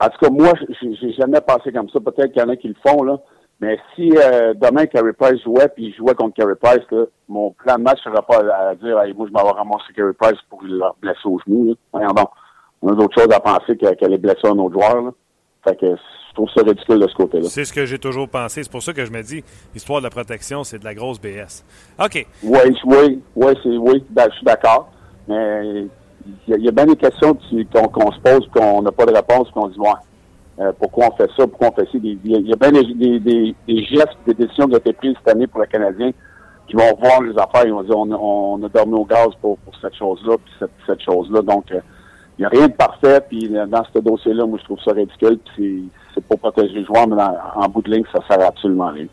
[0.00, 2.00] en tout cas, moi, j'ai jamais pensé comme ça.
[2.00, 3.18] Peut-être qu'il y en a qui le font, là.
[3.60, 7.52] Mais si euh, demain Carey Price jouait puis il jouait contre Carey Price, là, mon
[7.52, 10.12] plan de match ne serait pas à, dire hey, moi je m'en vais ramasser Carey
[10.18, 11.68] Price pour le blesser au genou.
[11.68, 11.74] Là.
[11.92, 12.28] Voyons donc.
[12.82, 15.00] On a d'autres choses à penser qu'elle est blessée un autre joueur.
[15.00, 15.10] Là.
[15.64, 17.48] Fait que je trouve ça ridicule de ce côté-là.
[17.48, 18.62] C'est ce que j'ai toujours pensé.
[18.62, 19.42] C'est pour ça que je me dis
[19.72, 21.64] l'histoire de la protection, c'est de la grosse BS.
[21.98, 22.26] OK.
[22.42, 24.90] Oui, oui, oui, c'est oui, ben, je suis d'accord.
[25.26, 25.86] Mais
[26.46, 29.68] il y, a bien des questions qu'on se pose qu'on n'a pas de réponse, qu'on
[29.68, 29.88] dit, ouais,
[30.58, 31.98] euh, pourquoi on fait ça, pourquoi on fait ça.
[32.02, 35.34] Il y, a bien des, des, des, gestes, des décisions qui ont été prises cette
[35.34, 36.12] année pour le Canadien
[36.68, 39.56] qui vont voir les affaires, ils vont dire, on, on a dormi au gaz pour,
[39.58, 41.42] pour cette chose-là, puis cette, cette chose-là.
[41.42, 41.80] Donc, euh,
[42.38, 45.38] il n'y a rien de parfait, puis dans ce dossier-là, moi, je trouve ça ridicule,
[45.54, 47.22] puis c'est pour protéger les joueurs, mais
[47.54, 49.06] en bout de ligne, ça sert absolument rien.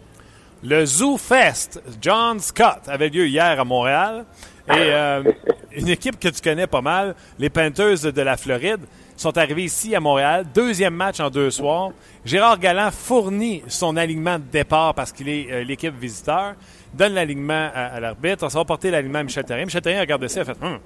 [0.64, 4.26] Le Zoo Fest, John Scott, avait lieu hier à Montréal.
[4.70, 5.24] Et euh,
[5.76, 8.80] une équipe que tu connais pas mal, les Panthers de la Floride,
[9.24, 10.45] sont arrivés ici à Montréal.
[10.53, 11.91] Deuxième match en deux soirs.
[12.26, 16.55] Gérard Galland fournit son alignement de départ parce qu'il est euh, l'équipe visiteur.
[16.93, 18.45] Donne l'alignement à, l'arbitre.
[18.45, 19.65] On s'est reporté l'alignement à Michel Terrien.
[19.65, 20.80] Michel Terrien a regardé ça et a fait hum,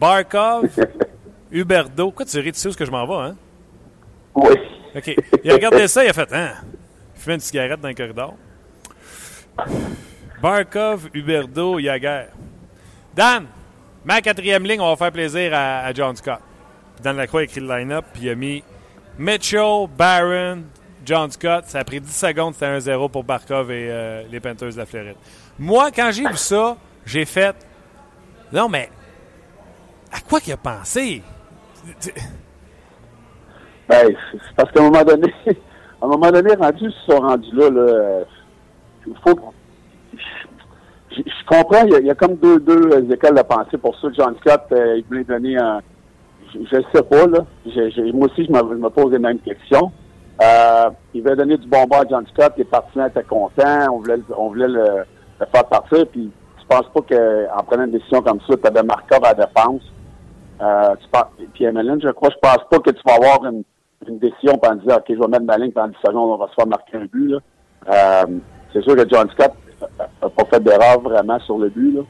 [0.00, 0.68] Barkov,
[1.50, 2.10] Huberdo.
[2.10, 3.36] Quoi, tu ris, tu sais où ce que je m'en vais, hein?
[4.34, 4.54] Oui.
[4.94, 5.14] OK.
[5.44, 6.52] Il a regardé ça, il a fait Hein?
[7.16, 8.34] Il fait une cigarette dans le corridor.
[10.40, 12.26] Barkov, Huberdo, Yager.
[13.14, 13.46] Dan,
[14.04, 16.40] ma quatrième ligne, on va faire plaisir à, John Scott.
[17.02, 18.62] Dan Lacroix a écrit le line-up, puis il a mis
[19.18, 20.62] Mitchell, Barron,
[21.04, 21.64] John Scott.
[21.66, 24.86] Ça a pris 10 secondes, c'était 1-0 pour Barkov et euh, les Panthers de la
[24.86, 25.16] Floride.
[25.58, 27.54] Moi, quand j'ai vu ça, j'ai fait
[28.52, 28.90] Non, mais
[30.12, 31.22] à quoi qu'il a pensé?
[33.88, 37.54] Ben, c'est parce qu'à un moment donné, à un moment donné, rendu, ils sont rendus
[37.54, 38.24] là, là
[39.06, 39.38] il faut
[41.16, 44.08] je, comprends, il y, a, comme deux, deux écoles de pensée pour ça.
[44.12, 45.80] John Scott, euh, il voulait donner un.
[46.54, 47.44] Je ne sais pas, là.
[48.14, 49.90] moi aussi, je me, pose les mêmes questions.
[50.42, 54.18] Euh, il voulait donner du bonbon à John Scott, les partisans étaient contents, on voulait,
[54.36, 55.04] on voulait le,
[55.52, 59.24] faire partir, puis tu penses pas qu'en prenant une décision comme ça, tu avais Markov
[59.24, 59.82] à la défense?
[60.60, 63.62] Euh, tu puis Emeline, je crois, je pense pas que tu vas avoir une,
[64.08, 66.48] une décision en disant, OK, je vais mettre ma ligne pendant 10 secondes, on va
[66.48, 67.28] se faire marquer un but.
[67.28, 67.38] Là.
[67.88, 68.38] Euh,
[68.72, 71.96] c'est sûr que John Scott n'a pas fait d'erreur vraiment sur le but.
[71.96, 72.02] Là.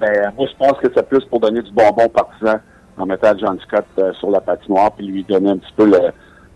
[0.00, 2.58] Mais moi, je pense que c'est plus pour donner du bonbon partisan
[2.98, 5.98] en mettant John Scott euh, sur la patinoire puis lui donner un petit peu le.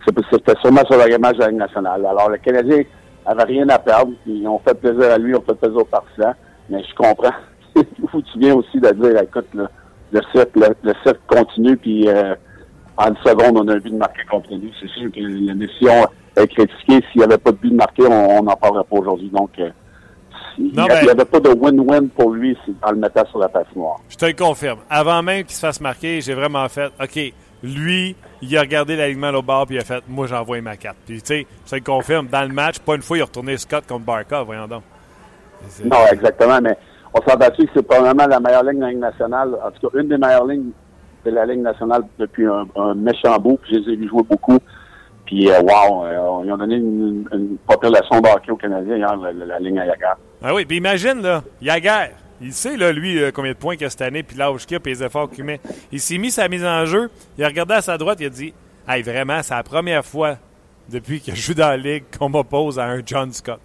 [0.07, 2.07] C'était sûrement sur le match de la Ligue nationale.
[2.07, 2.83] Alors, le Canadien
[3.27, 4.13] avait rien à perdre.
[4.27, 6.35] Ils ont fait plaisir à lui, ont fait plaisir aux partisans.
[6.71, 7.35] Mais je comprends.
[7.75, 9.67] tu viens aussi de dire, écoute, le,
[10.13, 12.35] le cercle, le, cercle continue, puis euh,
[12.97, 14.49] en une seconde, on a un but de marqué contre.
[14.81, 15.93] C'est sûr que la mission
[16.37, 17.05] est critiquée.
[17.13, 19.31] S'il n'y avait pas de but de marqué, on n'en parlerait pas aujourd'hui.
[19.31, 19.71] Donc, euh,
[20.59, 24.01] il n'y avait pas de win-win pour lui en le mettant sur la patinoire.
[24.09, 24.79] Je te le confirme.
[24.89, 27.33] Avant même qu'il se fasse marquer, j'ai vraiment fait OK,
[27.63, 30.97] lui, il a regardé l'alignement au bord puis il a fait Moi, j'envoie ma carte.
[31.07, 32.27] Puis, tu sais, je te le confirme.
[32.29, 34.83] Dans le match, pas une fois, il a retourné Scott contre Barca, voyons donc.
[35.85, 36.61] Non, exactement.
[36.63, 36.77] Mais
[37.13, 39.57] on s'est abattu que c'est probablement la meilleure ligne de la Ligue nationale?
[39.63, 40.71] En tout cas, une des meilleures lignes
[41.25, 43.59] de la Ligue nationale depuis un, méchant bout.
[43.63, 44.59] Puis, je les ai vus jouer beaucoup.
[45.31, 49.61] Puis, euh, wow, euh, ils ont donné une, une, population d'hockey au Canadien hier, la,
[49.61, 50.17] ligne à Yagar.
[50.43, 52.09] Ah oui, puis imagine, là, Yagar,
[52.41, 54.77] il sait, là, lui, euh, combien de points qu'il a cette année, puis l'âge qu'il
[54.77, 55.61] a, puis les efforts qu'il met.
[55.93, 58.31] Il s'est mis sa mise en jeu, il a regardé à sa droite, il a
[58.31, 58.53] dit
[58.89, 60.35] Hey, vraiment, c'est la première fois
[60.89, 63.61] depuis que je joue dans la ligue qu'on m'oppose à un John Scott.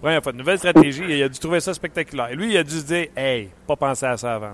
[0.00, 0.32] Première fois.
[0.32, 2.30] Nouvelle stratégie, il a dû trouver ça spectaculaire.
[2.30, 4.52] Et lui, il a dû se dire Hey, pas penser à ça avant.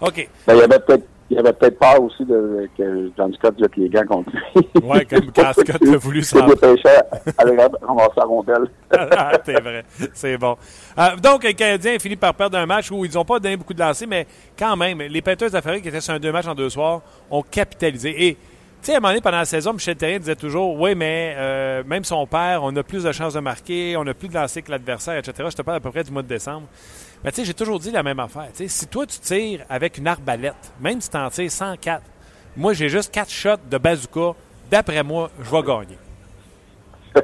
[0.00, 0.26] OK.
[0.46, 3.88] Ben, il avait peut-être il avait peut-être peur aussi de, que John Scott jette les
[3.88, 4.68] gants contre lui.
[4.82, 8.66] Oui, comme quand Scott a voulu s'en à ramasser la rondelle.
[9.44, 9.84] c'est vrai.
[10.12, 10.56] C'est bon.
[10.98, 13.74] Euh, donc, les Canadiens finissent par perdre un match où ils n'ont pas donné beaucoup
[13.74, 14.26] de lancers, mais
[14.58, 17.00] quand même, les Panthers d'Afrique qui étaient sur un deux matchs en deux soirs
[17.30, 18.26] ont capitalisé.
[18.26, 18.36] Et,
[18.82, 21.82] sais, à un moment donné, pendant la saison, Michel Terrien disait toujours Oui, mais euh,
[21.86, 24.62] même son père, on a plus de chances de marquer, on a plus de lancers
[24.62, 25.48] que l'adversaire, etc.
[25.50, 26.66] Je te parle à peu près du mois de décembre.
[27.22, 28.48] Mais tu sais, j'ai toujours dit la même affaire.
[28.54, 32.02] si toi, tu tires avec une arbalète, même si tu en tires 104,
[32.56, 34.34] moi, j'ai juste 4 shots de bazooka
[34.70, 35.98] d'après moi, je vais gagner.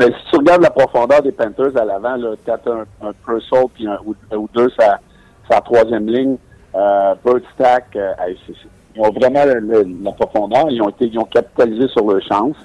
[0.00, 3.66] Mais si tu regardes la profondeur des Panthers à l'avant, tu as un, un Purcell
[3.74, 4.98] puis un, ou, deux sa,
[5.48, 6.36] sa troisième ligne,
[6.74, 8.14] euh, Bird Stack, euh,
[9.08, 10.66] vraiment la profondeur.
[10.70, 12.56] Ils ont été, ils ont capitalisé sur leur chance.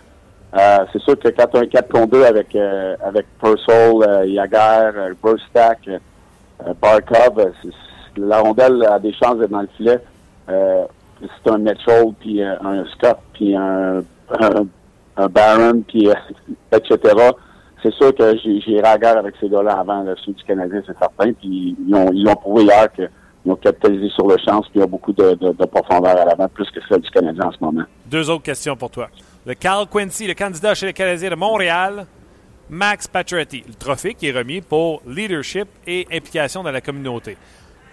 [0.57, 4.91] Euh, c'est sûr que quand un 4 contre 2 avec, euh, avec Purcell, euh, Yager,
[4.95, 7.51] euh, euh, Barkov,
[8.17, 9.99] la rondelle a des chances d'être dans le filet.
[10.47, 14.03] c'est un Mitchell, puis un Scott, puis un,
[14.39, 14.65] un
[15.17, 16.09] un Baron, puis
[16.71, 16.99] etc.
[17.81, 20.97] C'est sûr que j'ai la guerre avec ces gars-là avant le sud du Canadien, c'est
[20.97, 21.33] certain.
[21.33, 22.87] Puis ils ont, ils ont prouvé hier
[23.45, 26.25] qu'ils ont capitalisé sur le chance, puis il y a beaucoup de, de, profondeur à
[26.25, 27.83] l'avant, plus que celle du Canadien en ce moment.
[28.07, 29.09] Deux autres questions pour toi.
[29.45, 32.07] Le Carl Quincy, le candidat chez les Canadiens de Montréal,
[32.69, 37.37] Max Pacioretty, le trophée qui est remis pour leadership et implication dans la communauté.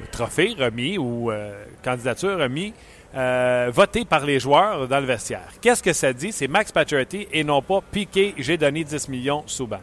[0.01, 2.73] Le trophée remis ou euh, candidature remis
[3.15, 5.49] euh, voté par les joueurs dans le vestiaire.
[5.61, 6.33] Qu'est-ce que ça dit?
[6.33, 9.81] C'est Max Pacioretty et non pas Piqué, j'ai donné 10 millions sous banc.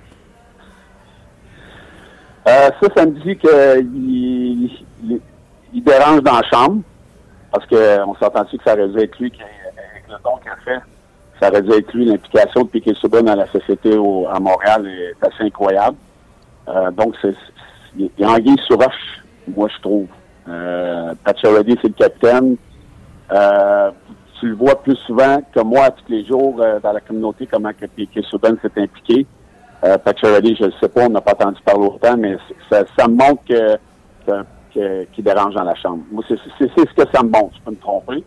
[2.48, 5.22] Euh, ça, ça me dit qu'il il,
[5.74, 6.82] dérange dans la chambre.
[7.52, 10.56] Parce qu'on s'entend-tu que ça aurait dû être lui, qui, avec le don qu'il a
[10.64, 10.82] fait,
[11.40, 15.26] ça aurait dû être lui, l'implication de Piqué Souban dans la société à Montréal est
[15.26, 15.98] assez incroyable.
[16.68, 17.34] Euh, donc, c'est,
[17.98, 20.08] il a anguille sur roche, moi, je trouve.
[20.48, 22.56] Euh, c'est le capitaine.
[23.32, 23.92] Euh,
[24.40, 27.72] tu le vois plus souvent que moi tous les jours euh, dans la communauté, comment
[27.74, 29.26] que Piquet Souben s'est impliqué.
[29.84, 32.38] Euh, je ne sais pas, on n'a pas entendu parler autant, mais
[32.70, 33.76] ça, ça me montre que,
[34.26, 34.44] que,
[35.14, 36.04] qu'il dérange dans la chambre.
[36.12, 38.24] Moi, c'est, ce que ça me montre, je peux me tromper,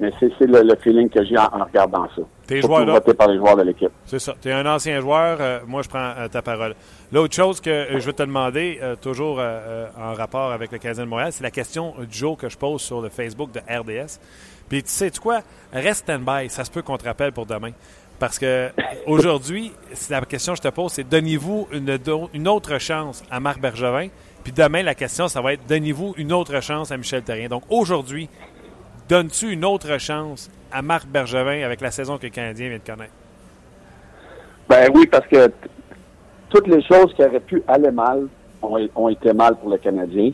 [0.00, 2.22] mais c'est, le, feeling que j'ai en, regardant ça.
[2.46, 3.00] T'es joueur là.
[3.00, 3.92] par les joueurs de l'équipe.
[4.04, 4.34] C'est ça.
[4.40, 5.38] Tu es un ancien joueur.
[5.40, 6.74] Euh, moi, je prends ta parole.
[7.12, 11.32] L'autre chose que je veux te demander, toujours en rapport avec le Canadien de Montréal,
[11.32, 14.18] c'est la question du jour que je pose sur le Facebook de RDS.
[14.72, 15.42] Puis tu sais tu quoi?
[15.72, 16.48] Reste stand-by.
[16.48, 17.72] Ça se peut qu'on te rappelle pour demain.
[18.18, 18.70] Parce que
[19.06, 19.72] aujourd'hui,
[20.08, 21.98] la question que je te pose, c'est donnez-vous une,
[22.32, 24.08] une, autre chance à Marc Bergevin.
[24.42, 27.48] Puis demain, la question, ça va être donnez-vous une autre chance à Michel Terrien.
[27.48, 28.28] Donc aujourd'hui,
[29.08, 32.82] donnes-tu une autre chance à Marc Bergevin avec la saison que le Canadien vient de
[32.82, 33.12] connaître?
[34.68, 35.52] Ben oui, parce que
[36.48, 38.26] toutes les choses qui auraient pu aller mal
[38.62, 40.30] ont, été mal pour le Canadien,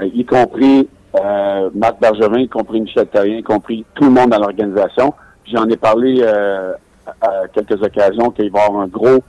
[0.00, 4.30] euh, y compris euh, Marc Bergevin, y compris Michel Terrien, y compris tout le monde
[4.30, 5.14] dans l'organisation.
[5.52, 6.72] J'en ai parlé euh,
[7.20, 9.24] à quelques occasions qu'il va y avoir un gros,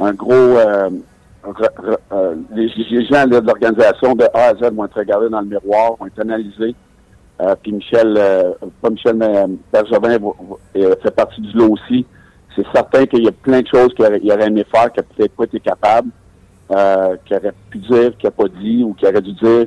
[0.00, 0.58] un gros,
[1.46, 2.68] euh, euh, les,
[3.06, 6.20] gens de l'organisation de A à Z vont être regardés dans le miroir, vont être
[6.20, 6.74] analysés.
[7.62, 8.18] puis Michel,
[8.82, 10.18] pas Michel, mais Bergevin
[10.74, 12.06] fait partie du lot aussi.
[12.54, 15.08] C'est certain qu'il y a plein de choses qu'il aurait, aurait, aimé faire, qu'il n'a
[15.14, 16.08] peut-être pas été capable,
[16.68, 19.66] qu'il aurait pu dire, qu'il n'a pas dit, ou qu'il aurait dû dire,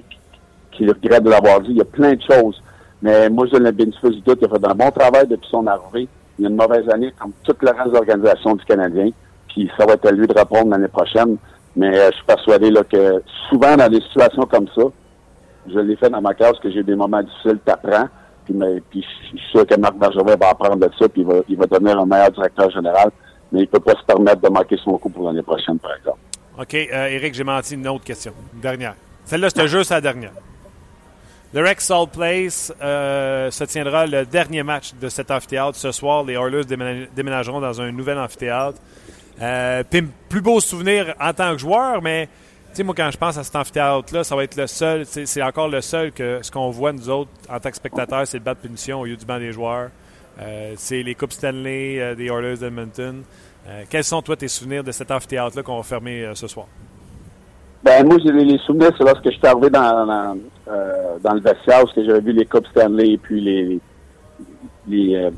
[0.72, 1.72] qu'il regrette de l'avoir dit.
[1.72, 2.62] Il y a plein de choses.
[3.02, 4.40] Mais moi, je donne le bénéfice du doute.
[4.42, 6.08] Il a fait un bon travail depuis son arrivée.
[6.38, 9.10] Il y a une mauvaise année, comme toute la reste de du Canadien.
[9.48, 11.38] Puis ça va être à lui de répondre l'année prochaine.
[11.76, 14.84] Mais euh, je suis persuadé là, que souvent, dans des situations comme ça,
[15.68, 18.08] je l'ai fait dans ma classe, que j'ai des moments difficiles, t'apprends.
[18.46, 18.56] Puis,
[18.90, 21.58] puis je suis sûr que Marc Bergevin va apprendre de ça, puis il va, il
[21.58, 23.12] va devenir un meilleur directeur général.
[23.52, 25.96] Mais il ne peut pas se permettre de manquer son coup pour l'année prochaine, par
[25.96, 26.20] exemple.
[26.60, 26.74] OK.
[26.74, 28.34] Euh, Eric, j'ai menti une autre question.
[28.54, 28.96] Une dernière.
[29.26, 30.34] Celle-là, c'était juste la dernière.
[31.52, 35.78] Le Rex Salt Place euh, se tiendra le dernier match de cet amphithéâtre.
[35.78, 36.66] Ce soir, les Oilers
[37.16, 38.78] déménageront dans un nouvel amphithéâtre.
[39.42, 39.84] Euh,
[40.28, 42.28] plus beau souvenir en tant que joueur, mais
[42.84, 45.82] moi, quand je pense à cet amphithéâtre-là, ça va être le seul, c'est encore le
[45.82, 48.60] seul que ce qu'on voit, nous autres, en tant que spectateurs, c'est le bas de
[48.60, 49.90] punition au lieu du banc des joueurs.
[50.42, 53.24] Euh, c'est les Coupes Stanley euh, des Oilers d'Edmonton.
[53.88, 56.66] Quels sont, toi, tes souvenirs de cet amphithéâtre-là qu'on va fermer ce soir?
[57.84, 60.38] Ben, moi, j'ai les souvenirs, c'est lorsque je suis arrivé dans, dans,
[61.22, 63.80] dans le vestiaire, parce que j'avais vu les Coupes Stanley et puis les,
[64.88, 65.30] les,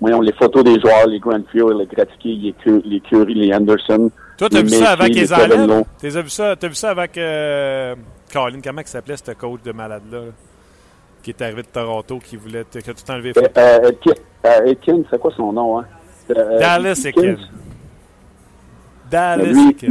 [0.00, 4.10] voyons, les photos des joueurs, les Grandfield, les Gretzky, les, les Curry, les Anderson.
[4.36, 5.84] Toi, t'as vu ça avec les enlèves?
[6.00, 7.94] T'as vu ça, vu ça avec, euh,
[8.32, 10.20] Colin, comment il s'appelait ce coach de malade-là?
[11.22, 13.32] Qui est arrivé de Toronto, qui voulait, qui a tout enlevé.
[13.36, 13.90] Euh,
[14.46, 15.84] euh, Ekin, c'est quoi son nom, hein?
[16.30, 17.36] Euh, Dallas Ekin.
[19.10, 19.88] Dallas Ekin.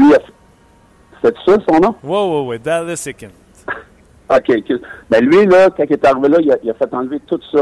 [1.22, 1.95] C'est ça son nom?
[2.03, 3.30] Oui, oui, oui, Dallas Ekin.
[4.30, 4.64] OK.
[5.10, 7.39] Ben lui, là, quand il est arrivé là, il a, il a fait enlever tout
[7.51, 7.60] ça.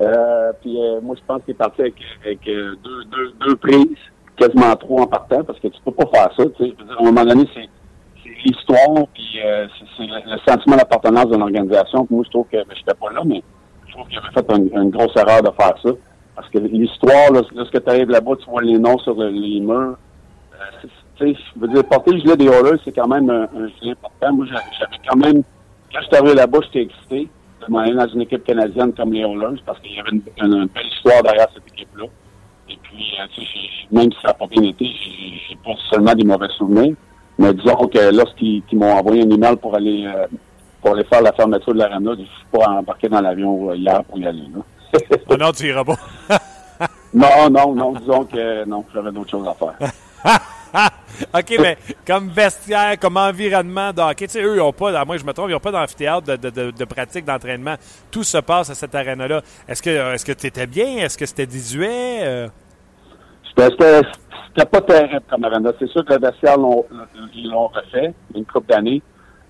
[0.00, 3.56] Euh, puis euh, moi, je pense qu'il est parti avec, avec euh, deux, deux, deux,
[3.56, 3.98] prises,
[4.36, 6.44] quasiment trois en partant, parce que tu peux pas faire ça.
[6.56, 6.74] Tu sais.
[6.98, 7.68] À un moment donné, c'est
[8.44, 9.66] l'histoire, puis euh,
[9.96, 12.06] c'est le, sentiment d'appartenance d'une organisation.
[12.10, 13.42] Moi, je trouve que, ben, je n'étais pas là, mais
[13.86, 15.90] je trouve qu'il avait fait une, grosse erreur de faire ça.
[16.34, 19.96] Parce que l'histoire, lorsque tu arrives là-bas, tu vois les noms sur les murs.
[20.54, 20.88] Euh,
[21.20, 22.50] je veux dire, porter le gilet des
[22.84, 24.32] c'est quand même un, un gilet important.
[24.32, 25.42] Moi, j'avais quand même,
[25.92, 27.28] quand je suis arrivé là-bas, j'étais excité
[27.66, 30.86] de m'aller dans une équipe canadienne comme les Oilers parce qu'il y avait une, belle
[30.86, 32.04] histoire derrière cette équipe-là.
[32.68, 33.48] Et puis, euh, tu sais,
[33.90, 36.94] même si ça n'a pas bien été, j'ai pas seulement des mauvais souvenirs.
[37.38, 40.26] Mais disons que lorsqu'ils m'ont envoyé un email pour aller euh,
[40.80, 44.02] pour aller faire la fermeture de l'arena, je ne suis pas embarqué dans l'avion hier
[44.04, 44.44] pour y aller.
[44.54, 45.00] Là.
[45.30, 45.96] Ah non, tu iras pas.
[47.14, 49.90] non, non, non, disons que non, j'avais d'autres choses à faire.
[51.34, 55.24] OK, mais comme vestiaire, comme environnement de tu sais, eux, ils n'ont pas, moi je
[55.24, 57.74] me trompe, ils n'ont pas d'amphithéâtre de, de, de, pratique, d'entraînement.
[58.10, 59.42] Tout se passe à cette arène-là.
[59.68, 60.98] Est-ce que est-ce que tu étais bien?
[60.98, 62.20] Est-ce que c'était désuet?
[62.22, 62.48] Euh?
[64.54, 65.70] C'était pas terrible comme arène.
[65.78, 66.56] C'est sûr que le vestiaire,
[67.34, 69.02] ils l'ont refait une couple d'années.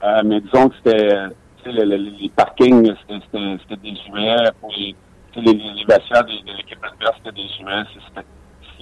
[0.02, 1.26] Euh, mais disons que c'était
[1.66, 4.36] les parkings, c'était désuet.
[4.60, 4.94] Pour les,
[5.36, 7.82] les, vestiaires de, l'équipe adverse, c'était désuet.
[8.08, 8.26] C'était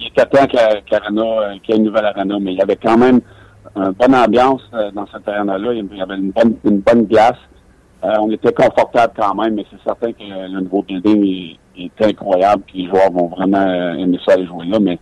[0.01, 2.97] il était temps euh, qu'il y ait une nouvelle arena, mais il y avait quand
[2.97, 3.21] même
[3.75, 5.73] une bonne ambiance euh, dans cette arena-là.
[5.73, 7.37] Il y avait une bonne, une bonne glace.
[8.03, 12.63] Euh, on était confortable quand même, mais c'est certain que le nouveau building est, incroyable,
[12.65, 14.99] puis les joueurs vont vraiment aimer ça aller jouer là, mais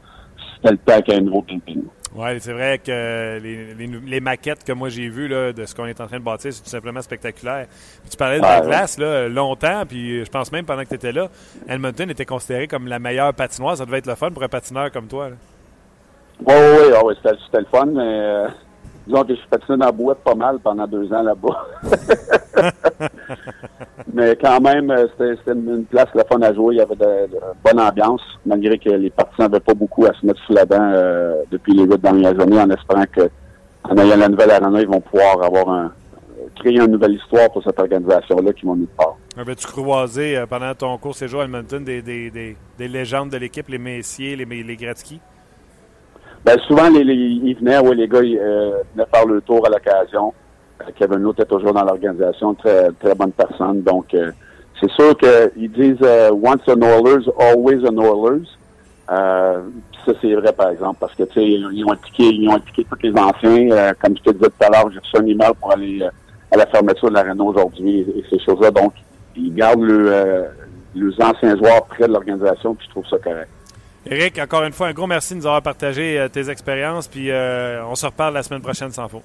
[0.56, 1.84] c'était le temps qu'il y ait un nouveau building.
[2.16, 6.01] Oui, c'est vrai que les, maquettes que moi j'ai vues là, de ce qu'on est
[6.01, 7.68] en train de bâtir, c'est tout simplement spectaculaire.
[8.10, 11.12] tu parlais de la glace là, longtemps, puis je pense même pendant que tu étais
[11.12, 11.30] là,
[11.68, 13.78] Edmonton était considéré comme la meilleure patinoire.
[13.78, 15.30] Ça devait être le fun pour un patineur comme toi.
[16.47, 18.47] Oui, oui, oui, c'était le fun, mais euh,
[19.10, 21.66] disons que je suis patiné dans la boîte pas mal pendant deux ans là-bas.
[24.14, 26.76] Mais quand même, euh, c'était une place la fun à jouer.
[26.76, 27.30] Il y avait de,
[27.64, 30.91] bonne ambiance, malgré que les partisans n'avaient pas beaucoup à se mettre sous la dent
[30.93, 33.30] euh, depuis les huit dernières années, en espérant que
[33.84, 35.91] en ayant la nouvelle arena, ils vont pouvoir avoir un
[36.60, 39.16] créer une nouvelle histoire pour cette organisation-là qui vont nous part.
[39.38, 43.38] Avais-tu croisé euh, pendant ton court séjour à Edmonton des, des, des, des légendes de
[43.38, 45.22] l'équipe, les Messiers, les, les Gretzky?
[46.45, 50.33] Ben, souvent, les, ils venaient, oui, les gars ils, venaient faire le tour à l'occasion.
[50.95, 53.81] Kevin Lowe était toujours dans l'organisation, très très bonne personne.
[53.81, 54.31] Donc, euh,
[54.79, 58.47] c'est sûr qu'ils disent euh, once an Oilers, always an Oilers.
[59.11, 59.61] Euh,
[60.05, 62.85] ça, c'est vrai, par exemple, parce que, tu sais, ils ont impliqué, ils ont impliqué
[62.89, 63.93] tous les anciens.
[64.01, 66.07] comme je te disais tout à l'heure, j'ai reçu un email pour aller
[66.51, 68.71] à la fermeture de l'arena aujourd'hui et, ces choses-là.
[68.71, 68.93] Donc,
[69.35, 70.45] ils gardent le,
[70.95, 73.49] les anciens joueurs près de l'organisation, puis je trouve ça correct.
[74.06, 77.95] Eric, encore une fois, un gros merci de nous avoir partagé tes expériences, puis on
[77.95, 79.24] se reparle la semaine prochaine sans faute.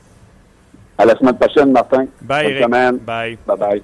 [0.97, 2.07] À la semaine prochaine, Martin.
[2.22, 2.68] Bye, Eric.
[2.68, 3.39] Bye.
[3.47, 3.83] Bye bye.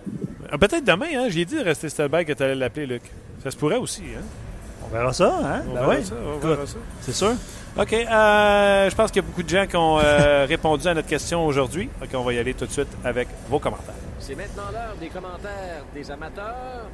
[0.52, 1.26] Ah, peut-être demain, hein?
[1.28, 3.02] J'ai dit de rester Stelberg que tu allais l'appeler, Luc.
[3.42, 4.22] Ça se pourrait aussi, hein?
[4.84, 5.62] On verra ça, hein?
[5.68, 6.76] On ben verra ça, on verra ça.
[7.00, 7.32] C'est sûr.
[7.78, 7.92] OK.
[7.92, 11.06] Euh, je pense qu'il y a beaucoup de gens qui ont euh, répondu à notre
[11.06, 11.88] question aujourd'hui.
[12.02, 13.94] OK, on va y aller tout de suite avec vos commentaires.
[14.18, 16.88] C'est maintenant l'heure des commentaires des amateurs.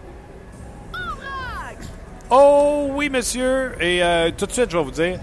[2.28, 3.72] Oh oui, monsieur.
[3.80, 5.20] Et euh, tout de suite, je vais vous dire,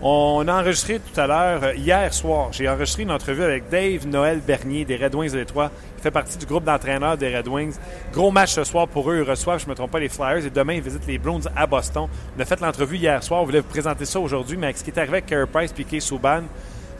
[0.00, 4.08] on a enregistré tout à l'heure, euh, hier soir, j'ai enregistré une entrevue avec Dave
[4.08, 5.70] Noël Bernier des Red Wings de Détroit.
[5.98, 7.76] Il fait partie du groupe d'entraîneurs des Red Wings.
[8.12, 9.18] Gros match ce soir pour eux.
[9.18, 10.44] Ils reçoivent, je ne me trompe pas, les Flyers.
[10.44, 12.08] Et demain, ils visitent les Bruins à Boston.
[12.36, 13.42] On a fait l'entrevue hier soir.
[13.42, 14.56] On voulait vous présenter ça aujourd'hui.
[14.56, 16.42] Mais avec ce qui est arrivé avec Carey Price et Souban,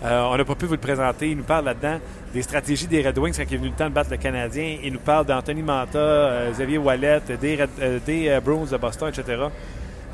[0.05, 1.31] euh, on n'a pas pu vous le présenter.
[1.31, 1.99] Il nous parle là-dedans
[2.33, 4.79] des stratégies des Red Wings quand il est venu le temps de battre le Canadien.
[4.83, 7.67] Il nous parle d'Anthony Manta, euh, Xavier Wallet, des,
[8.05, 9.43] des Bruins de Boston, etc.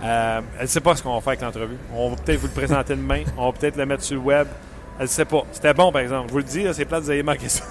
[0.04, 1.76] Euh, elle ne sait pas ce qu'on va faire avec l'entrevue.
[1.94, 3.22] On va peut-être vous le présenter demain.
[3.36, 4.46] On va peut-être le mettre sur le web.
[4.98, 5.42] Elle ne sait pas.
[5.52, 6.28] C'était bon, par exemple.
[6.28, 7.64] Je vous le dis, c'est plate, vous avez manqué ça.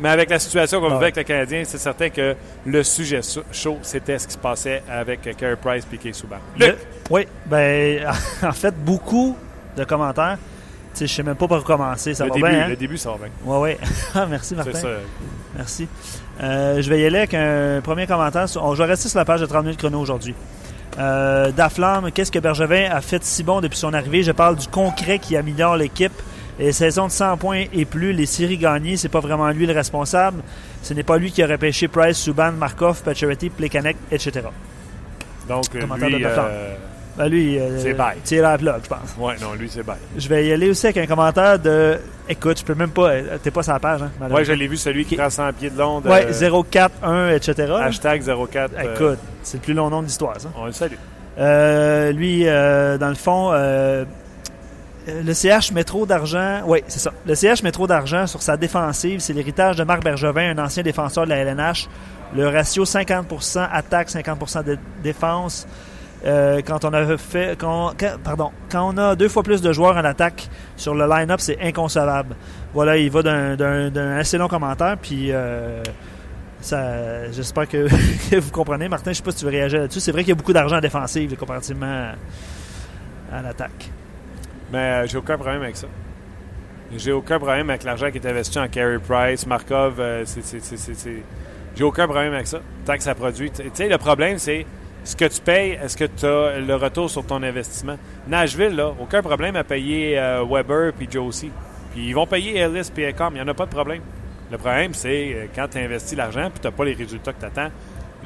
[0.00, 3.20] Mais avec la situation qu'on vivait avec le Canadien, c'est certain que le sujet
[3.52, 6.36] chaud, c'était ce qui se passait avec Carey Price et Kay Souban.
[7.10, 8.06] Oui, ben,
[8.42, 9.36] en fait, beaucoup
[9.76, 10.36] de commentaires.
[10.96, 12.14] Je ne sais même pas par où commencer.
[12.14, 12.64] Ça le va début, bien.
[12.64, 12.68] Hein?
[12.68, 13.28] Le début, ça va bien.
[13.44, 13.88] Oui, oui.
[14.14, 14.72] Ah, merci, Martin.
[14.72, 14.88] Ça.
[15.56, 15.88] Merci.
[16.42, 18.46] Euh, je vais y aller avec un premier commentaire.
[18.46, 20.34] Je vais rester sur la page de 30 minutes chrono aujourd'hui.
[20.98, 24.22] Euh, Daflamme, qu'est-ce que Bergevin a fait de si bon depuis son arrivée?
[24.22, 26.12] Je parle du concret qui améliore l'équipe.
[26.58, 29.72] Les saisons de 100 points et plus, les séries gagnées, c'est pas vraiment lui le
[29.72, 30.42] responsable.
[30.82, 34.40] Ce n'est pas lui qui aurait pêché Price, Subban, Markov, Pacioretty, Plekanec, etc.
[35.48, 36.74] Donc, lui, euh,
[37.18, 38.16] ben lui, euh, c'est bye.
[38.22, 39.16] Tire la plug, je pense.
[39.18, 39.96] Ouais, non, lui, c'est bye.
[40.16, 41.98] Je vais y aller aussi avec un commentaire de.
[42.28, 43.10] Écoute, je peux même pas.
[43.42, 44.10] T'es pas sur la page, hein?
[44.30, 46.00] Ouais, je l'ai vu, celui qui prend 100 pieds de long.
[46.00, 46.08] De...
[46.08, 46.28] Ouais,
[46.70, 47.72] 041, etc.
[47.80, 48.72] Hashtag 04.
[48.76, 50.48] Euh, Écoute, c'est le plus long nom de l'histoire, ça.
[50.56, 50.94] On le salue.
[51.38, 54.04] Euh, lui, euh, dans le fond, euh,
[55.06, 56.60] le CH met trop d'argent.
[56.66, 57.12] Oui, c'est ça.
[57.26, 59.20] Le CH met trop d'argent sur sa défensive.
[59.20, 61.88] C'est l'héritage de Marc Bergevin, un ancien défenseur de la LNH.
[62.36, 65.66] Le ratio 50% attaque, 50% de défense.
[66.24, 67.92] Euh, quand on a fait, quand,
[68.24, 71.60] pardon, quand on a deux fois plus de joueurs en attaque sur le line-up, c'est
[71.60, 72.34] inconcevable.
[72.74, 75.82] Voilà, il va d'un assez long commentaire, puis euh,
[76.60, 77.86] j'espère que,
[78.38, 78.88] vous comprenez.
[78.88, 80.00] Martin, je sais pas si tu veux réagir là-dessus.
[80.00, 82.12] C'est vrai qu'il y a beaucoup d'argent en comparativement
[83.32, 83.90] à, l'attaque.
[84.72, 85.86] Mais euh, j'ai aucun problème avec ça.
[86.96, 90.02] J'ai aucun problème avec l'argent qui est investi en Carey Price, Markov.
[90.24, 91.22] c'est
[91.76, 93.52] j'ai aucun problème avec ça, tant que ça produit.
[93.52, 94.66] Tu sais, le problème, c'est
[95.04, 97.96] ce que tu payes, est-ce que tu as le retour sur ton investissement?
[98.26, 101.50] Nashville, là, aucun problème à payer euh, Weber puis Josie.
[101.92, 104.02] Puis ils vont payer Ellis puis Ecom, il n'y en a pas de problème.
[104.50, 107.40] Le problème, c'est euh, quand tu investis l'argent puis tu n'as pas les résultats que
[107.40, 107.70] tu attends,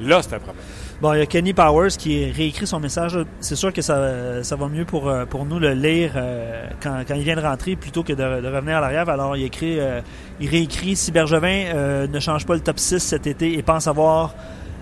[0.01, 0.63] là, c'est un problème.
[1.01, 3.17] Bon, il y a Kenny Powers qui réécrit son message.
[3.39, 6.11] C'est sûr que ça, ça va mieux pour, euh, pour nous le lire
[6.81, 9.07] quand, quand il vient de rentrer plutôt que de, revenir à l'arrière.
[9.09, 9.79] Alors, il écrit,
[10.39, 14.33] il réécrit si Bergevin ne change pas le top 6 cet été et pense avoir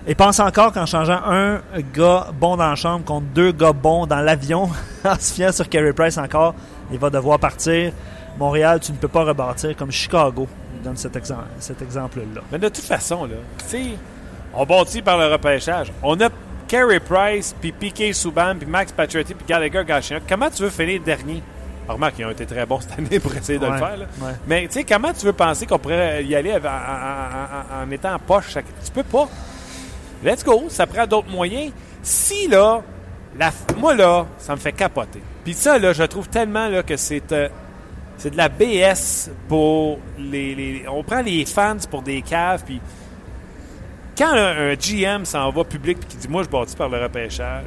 [0.06, 1.60] et pense encore qu'en changeant un
[1.94, 4.68] gars bon dans la chambre contre deux gars bons dans l'avion,
[5.04, 6.54] en se fiant sur Carey Price encore,
[6.90, 7.92] il va devoir partir.
[8.38, 10.48] Montréal, tu ne peux pas rebâtir comme Chicago.
[10.82, 12.40] Donne cet, exemple, cet exemple-là.
[12.50, 13.82] Mais de toute façon, là, tu sais,
[14.54, 15.92] on bâtit par le repêchage.
[16.02, 16.28] On a
[16.66, 20.22] Carey Price, puis Piquet Souban, puis Max Pacioretty, puis Gallagher Gachinac.
[20.28, 21.42] Comment tu veux finir dernier?
[21.84, 23.96] Alors, remarque, ils ont été très bons cette année pour essayer de Ouais, le faire.
[23.96, 24.06] là.
[24.22, 24.32] ouais.
[24.46, 27.90] Mais tu sais, comment tu veux penser qu'on pourrait y aller en, en- en- en
[27.90, 28.50] étant en poche?
[28.54, 29.28] chaque- Tu peux pas.
[30.24, 31.72] Let's go, ça prend d'autres moyens.
[32.02, 32.82] Si, là,
[33.38, 35.20] la, moi, là, ça me fait capoter.
[35.44, 37.48] Puis ça, là, je trouve tellement là, que c'est euh,
[38.18, 42.80] c'est de la BS pour les, les- On prend les fans pour des caves, puis
[44.16, 47.02] quand un, un GM s'en va public puis qui dit Moi, je bâtis par le
[47.02, 47.64] repêchage,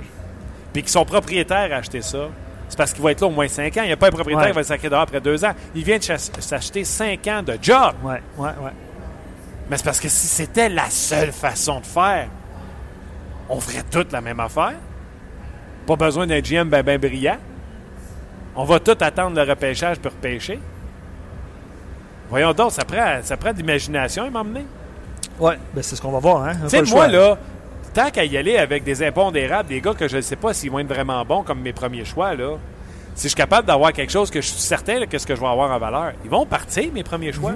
[0.71, 2.29] puis que son propriétaire a acheté ça,
[2.69, 3.81] c'est parce qu'il va être là au moins 5 ans.
[3.83, 4.49] Il n'y a pas un propriétaire Ouais.
[4.51, 5.53] qui va le sacrer dehors après 2 ans.
[5.75, 7.93] Il vient de s'acheter 5 ans de job.
[8.03, 8.71] Ouais, ouais, ouais.
[9.69, 12.27] Mais c'est parce que si c'était la seule façon de faire,
[13.49, 14.75] on ferait toute la même affaire.
[15.85, 17.37] Pas besoin d'un GM ben, ben brillant.
[18.55, 20.59] On va tout attendre le repêchage pour repêcher.
[22.29, 24.65] Voyons donc, ça prend, ça prend de l'imagination à m'emmener.
[25.39, 26.43] Ouais, ben c'est ce qu'on va voir.
[26.43, 26.53] Hein?
[26.63, 27.37] Tu sais, moi, là,
[27.93, 30.71] tant qu'à y aller avec des impondérables, des gars que je ne sais pas s'ils
[30.71, 32.57] vont être vraiment bons comme mes premiers choix, là,
[33.15, 35.35] si je suis capable d'avoir quelque chose que je suis certain là, que ce que
[35.35, 37.53] je vais avoir en valeur, ils vont partir, mes premiers choix.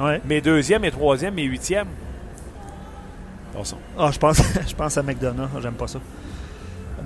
[0.00, 0.20] Ouais.
[0.24, 1.88] Mes deuxièmes, mes troisièmes, mes huitièmes.
[3.98, 5.60] Ah, je pense, je pense à McDonough.
[5.60, 5.98] J'aime pas ça.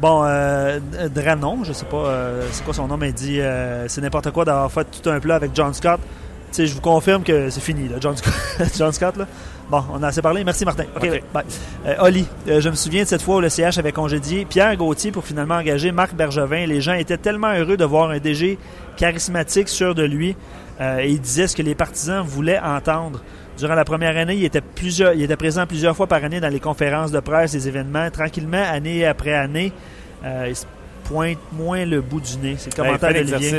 [0.00, 0.78] Bon, euh,
[1.14, 4.30] Dranon, je sais pas euh, c'est quoi son nom, mais il dit euh, c'est n'importe
[4.30, 6.00] quoi d'avoir fait tout un plat avec John Scott.
[6.50, 8.34] Tu sais, je vous confirme que c'est fini, là, John, Scott,
[8.76, 9.16] John Scott.
[9.16, 9.26] Là.
[9.70, 10.44] Bon, on a assez parlé.
[10.44, 10.84] Merci, Martin.
[10.94, 11.44] OK, bye.
[11.86, 15.10] Euh, Oli, je me souviens de cette fois où le CH avait congédié Pierre Gauthier
[15.10, 16.66] pour finalement engager Marc Bergevin.
[16.66, 18.58] Les gens étaient tellement heureux de voir un DG
[18.96, 20.36] charismatique, sûr de lui.
[20.78, 23.22] Et il disait ce que les partisans voulaient entendre.
[23.58, 26.48] Durant la première année, il était, plusieurs, il était présent plusieurs fois par année dans
[26.52, 28.10] les conférences de presse, les événements.
[28.10, 29.72] Tranquillement, année après année,
[30.24, 30.66] euh, il se
[31.04, 32.56] pointe moins le bout du nez.
[32.58, 33.54] C'est le Ben, commentaire d'Olivier.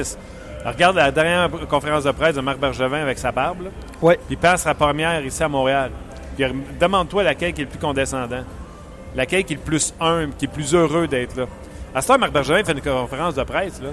[0.61, 3.63] Alors, Regarde la dernière conférence de presse de Marc Bergevin avec sa barbe.
[3.63, 3.69] là.
[4.15, 5.91] Puis il passe la première ici à Montréal.
[6.79, 8.43] Demande-toi laquelle qui est le plus condescendant.
[9.15, 11.45] Laquelle qui est le plus humble, qui est le plus heureux d'être là.
[11.95, 13.81] À ce temps, Marc Bergevin fait une conférence de presse.
[13.81, 13.89] Là.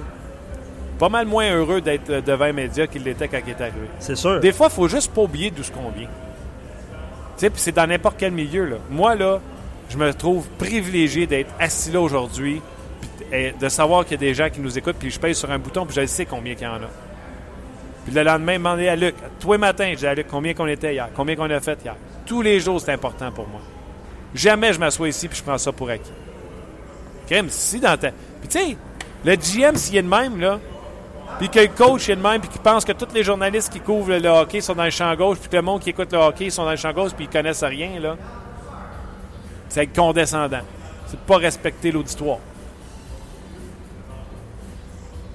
[1.05, 3.89] Pas mal moins heureux d'être euh, devant les médias qu'il l'était quand il est arrivé.
[3.99, 4.41] C'est sûr.
[4.41, 6.09] Des fois, il faut juste pas oublier d'où ce qu'on vient.
[7.37, 8.65] Tu sais, c'est dans n'importe quel milieu.
[8.65, 8.77] Là.
[8.89, 9.39] Moi, là,
[9.91, 12.63] je me trouve privilégié d'être assis là aujourd'hui,
[13.31, 15.51] et de savoir qu'il y a des gens qui nous écoutent, puis je pèse sur
[15.51, 16.91] un bouton, puis je sais combien il y en a.
[18.07, 20.69] Puis le lendemain, demander à Luc, tous les matins, je dis à Luc combien qu'on
[20.69, 21.97] était hier, combien qu'on a fait hier.
[22.25, 23.61] Tous les jours, c'est important pour moi.
[24.35, 26.13] Jamais je m'assois ici puis je prends ça pour acquis.
[27.27, 28.11] Crème, si dans ta.
[28.41, 28.77] Puis tu sais,
[29.23, 30.61] le GM, s'il est de même, là,
[31.39, 33.81] puis que le coach est de même, puis qu'il pense que tous les journalistes qui
[33.81, 36.19] couvrent le hockey sont dans le champ gauche, puis que le monde qui écoute le
[36.19, 38.17] hockey sont dans le champ gauche, puis ils connaissent rien, là.
[39.69, 40.61] C'est être condescendant.
[41.09, 42.39] C'est pas respecter l'auditoire.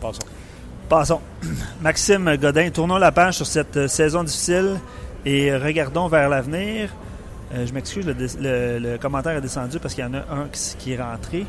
[0.02, 0.20] Passons.
[0.88, 1.22] Passons.
[1.82, 4.80] Maxime Godin, tournons la page sur cette euh, saison difficile
[5.26, 6.90] et regardons vers l'avenir.
[7.54, 10.48] Euh, je m'excuse, le, le- le commentaire est descendu parce qu'il y en a un
[10.52, 11.46] qui, qui est rentré.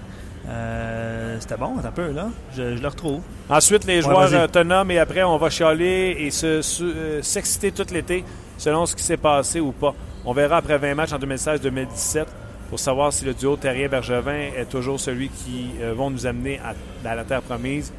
[0.48, 2.28] Euh, C'était bon, un peu, là.
[2.56, 3.20] Je, je le retrouve.
[3.48, 7.86] Ensuite, les joueurs autonomes, et après, on va chialer et se- se- euh, s'exciter tout
[7.92, 8.24] l'été
[8.56, 9.94] selon ce qui s'est passé ou pas.
[10.24, 12.26] On verra après 20 matchs en 2016-2017
[12.68, 17.08] pour savoir si le duo Terrier-Bergevin est toujours celui qui euh, vont nous amener à,
[17.08, 17.92] à la terre promise.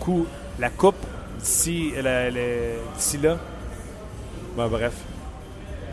[0.00, 0.26] Coup,
[0.58, 0.96] la coupe
[1.40, 2.30] d'ici là.
[4.56, 4.92] Ben, bref.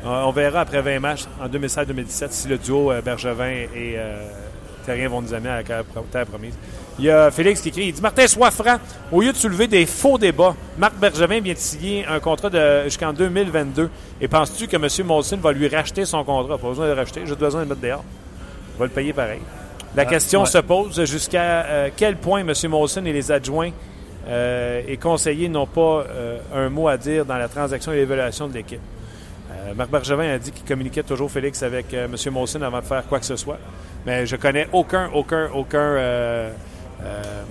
[0.06, 3.96] On, on verra après 20 matchs en 2016-2017 si le duo euh, Bergevin et
[4.84, 6.54] euh, Terrien vont nous amener à la terre promise.
[7.00, 8.78] Il y a Félix qui écrit, il dit Martin, sois franc,
[9.12, 12.84] au lieu de soulever des faux débats, Marc Bergevin vient de signer un contrat de-
[12.84, 13.90] jusqu'en 2022.
[14.22, 14.88] Et penses-tu que M.
[15.08, 16.58] Molson va lui racheter son contrat?
[16.58, 18.04] Pas besoin de le racheter, j'ai besoin de le mettre dehors.
[18.76, 19.40] Il va le payer pareil.
[19.96, 20.46] La Ah, question ouais.
[20.48, 22.54] se pose jusqu'à euh, quel point M.
[22.70, 23.72] Molson et les adjoints
[24.28, 28.48] euh, et conseillers n'ont pas euh, un mot à dire dans la transaction et l'évaluation
[28.48, 28.80] de l'équipe?
[29.78, 32.14] Marc Bergevin a dit qu'il communiquait toujours Félix avec M.
[32.32, 33.58] Molson avant de faire quoi que ce soit.
[34.06, 36.52] Mais je connais aucun, aucun, aucun euh,
[37.02, 37.44] euh,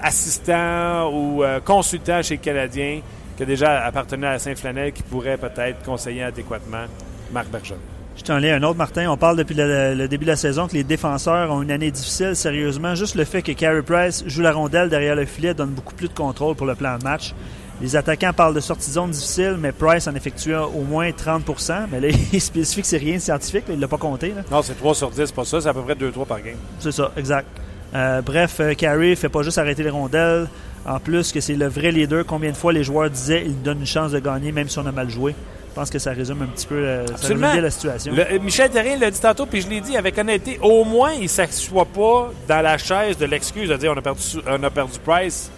[0.00, 3.00] assistant ou euh, consultant chez Canadien
[3.36, 6.84] qui a déjà appartenu à Saint-Flanel qui pourrait peut-être conseiller adéquatement
[7.32, 7.80] Marc Bergevin.
[8.16, 9.10] Je t'en lis un autre, Martin.
[9.10, 11.90] On parle depuis le, le début de la saison que les défenseurs ont une année
[11.90, 12.36] difficile.
[12.36, 15.94] Sérieusement, juste le fait que Carey Price joue la rondelle derrière le filet donne beaucoup
[15.94, 17.34] plus de contrôle pour le plan de match.
[17.80, 21.86] Les attaquants parlent de sortie de zone difficile, mais Price en effectue au moins 30%
[21.90, 23.64] Mais là, il spécifie que c'est rien de scientifique.
[23.68, 24.28] là, il l'a pas compté.
[24.28, 24.42] là.
[24.50, 25.60] Non, c'est 3 sur 10, c'est pas ça.
[25.60, 26.56] C'est à peu près 2-3 par game.
[26.78, 27.46] C'est ça, exact.
[27.94, 30.48] Euh, bref, euh, Carey fait pas juste arrêter les rondelles.
[30.86, 32.24] En plus, que c'est le vrai leader.
[32.26, 34.86] Combien de fois les joueurs disaient il donne une chance de gagner, même si on
[34.86, 35.34] a mal joué.
[35.70, 38.12] Je pense que ça résume un petit peu euh, ça bien la situation.
[38.14, 40.58] Le- Michel Terrien l'a dit tantôt, puis je l'ai dit avec honnêteté.
[40.62, 44.02] Au moins, il ne s'assoit pas dans la chaise de l'excuse de dire on a
[44.02, 45.50] perdu, on a perdu Price.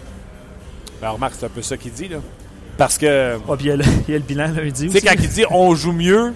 [1.01, 2.17] Ben, remarque, c'est un peu ça qu'il dit, là.
[2.77, 4.91] Parce que, Ah, puis il y, a le, il y a le bilan lundi tu
[4.91, 6.33] sais, quand il dit on joue mieux,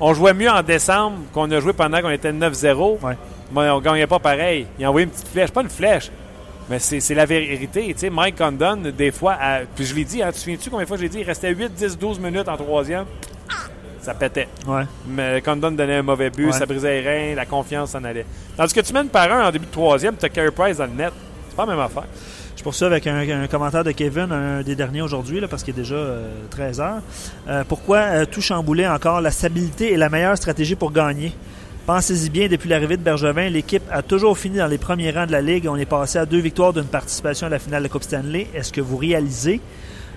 [0.00, 2.98] on jouait mieux en décembre qu'on a joué pendant qu'on était 9-0.
[3.02, 3.16] Ouais.
[3.52, 4.66] Mais on gagnait pas pareil.
[4.78, 6.10] Il a envoyé une petite flèche, pas une flèche,
[6.70, 7.86] mais c'est la vérité.
[7.94, 10.70] Tu sais, Mike Condon, des fois, à- puis je l'ai dit, hein, tu te souviens-tu
[10.70, 13.06] combien de fois je l'ai dit, il restait 8, 10, 12 minutes en troisième?
[14.00, 14.48] Ça pétait.
[14.66, 14.84] Ouais.
[15.08, 16.52] Mais Condon donnait un mauvais but, Ouais.
[16.52, 18.24] ça brisait les reins, la confiance s'en allait.
[18.56, 20.86] Tandis que tu mènes par un en début de troisième, tu as Carey Price dans
[20.86, 21.12] le net.
[21.48, 22.04] C'est pas la même affaire.
[22.68, 25.94] Je poursuis avec un, commentaire de Kevin, un des derniers aujourd'hui, parce qu'il est déjà
[25.94, 27.00] euh, 13 heures.
[27.48, 29.22] Euh, pourquoi euh, tout chambouler encore?
[29.22, 31.32] La stabilité est la meilleure stratégie pour gagner?
[31.86, 35.32] Pensez-y bien, depuis l'arrivée de Bergevin, l'équipe a toujours fini dans les premiers rangs de
[35.32, 35.66] la Ligue.
[35.66, 38.48] On est passé à deux victoires d'une participation à la finale de Coupe Stanley.
[38.54, 39.62] Est-ce que vous réalisez?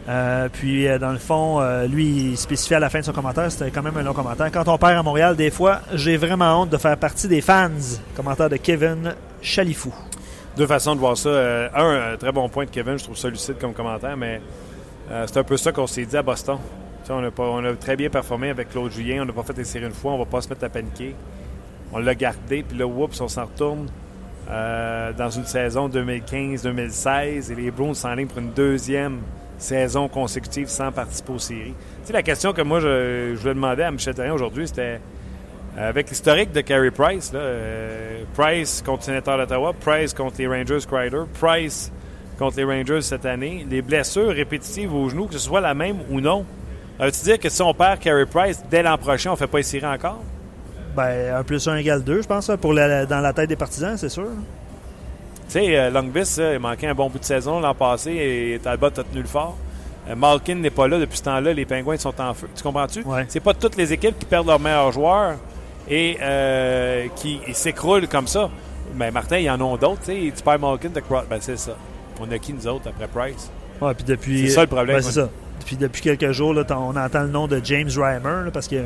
[0.10, 3.14] Euh, puis, euh, dans le fond, euh, lui, il spécifiait à la fin de son
[3.14, 4.52] commentaire, c'était quand même un long commentaire.
[4.52, 7.70] Quand on perd à Montréal, des fois, j'ai vraiment honte de faire partie des fans.
[8.14, 9.94] Commentaire de Kevin Chalifou.
[10.58, 11.30] Deux façons de voir ça.
[11.30, 14.42] Euh, un, un très bon point de Kevin, je trouve ça lucide comme commentaire, mais
[15.10, 16.58] euh, c'est un peu ça qu'on s'est dit à Boston.
[17.10, 19.94] On, a très bien performé avec Claude Julien, on n'a pas fait des séries une
[19.94, 21.14] fois, on va pas se mettre à paniquer.
[21.92, 23.88] On l'a gardé, puis là, oups, on s'en retourne
[24.50, 29.20] euh, dans une saison 2015-2016 et les Bruins s'enlignent pour une deuxième
[29.58, 31.74] saison consécutive sans participer aux séries.
[32.12, 34.98] La question que moi, je, je voulais demander à Michel Therrien aujourd'hui, c'était euh,
[35.78, 40.80] avec l'historique de Carey Price, là, euh, Price contre Sénateur d'Ottawa, Price contre les Rangers
[40.90, 41.92] Crider, Price
[42.38, 45.98] contre les Rangers cette année, les blessures répétitives aux genoux, que ce soit la même
[46.10, 46.46] ou non,
[46.98, 49.48] ça veut-tu dire que si on perd Carey Price dès l'an prochain, on ne fait
[49.48, 50.22] pas séries encore?
[50.96, 53.98] Ben, 1 plus 1 égale 2, je pense, pour la- dans la tête des partisans,
[53.98, 54.28] c'est sûr.
[55.48, 58.88] Tu sais, euh, Longvis, il manquait un bon bout de saison l'an passé et Talbot
[58.88, 59.58] a tenu le fort.
[60.10, 61.54] Euh, Malkin n'est pas là depuis ce temps-là.
[61.54, 62.48] Les Pingouins sont en feu.
[62.56, 63.02] Tu comprends-tu?
[63.04, 63.26] Ouais.
[63.30, 65.36] C'est pas toutes les équipes qui perdent leurs meilleurs joueurs
[65.90, 68.50] et euh, qui s'écroulent comme ça.
[68.96, 70.02] Mais Martin, il y en a d'autres.
[70.06, 71.76] tu perds Malkin de Cro- Ben, c'est ça.
[72.20, 73.50] On a qui, nous autres, après Price?
[73.82, 74.48] Ouais, puis depuis.
[74.48, 75.30] C'est ça, le problème, Ouais, c'est ça.
[75.66, 78.84] Puis depuis quelques jours, là, on entend le nom de James Reimer, là, parce qu'il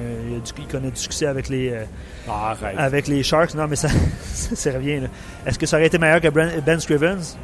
[0.70, 1.84] connaît du succès avec les, euh,
[2.30, 3.56] Ah, avec les Sharks.
[3.56, 3.88] Non, mais ça,
[4.34, 5.02] ça, revient.
[5.46, 7.36] Est-ce que ça aurait été meilleur que Ben Scrivens?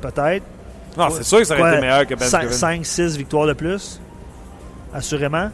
[0.00, 0.44] Peut-être.
[0.96, 2.82] non, c'est sûr que ça aurait Quoi, été meilleur que Ben Scrivens.
[2.82, 4.00] 5-6 victoires de plus.
[4.94, 5.50] Assurément.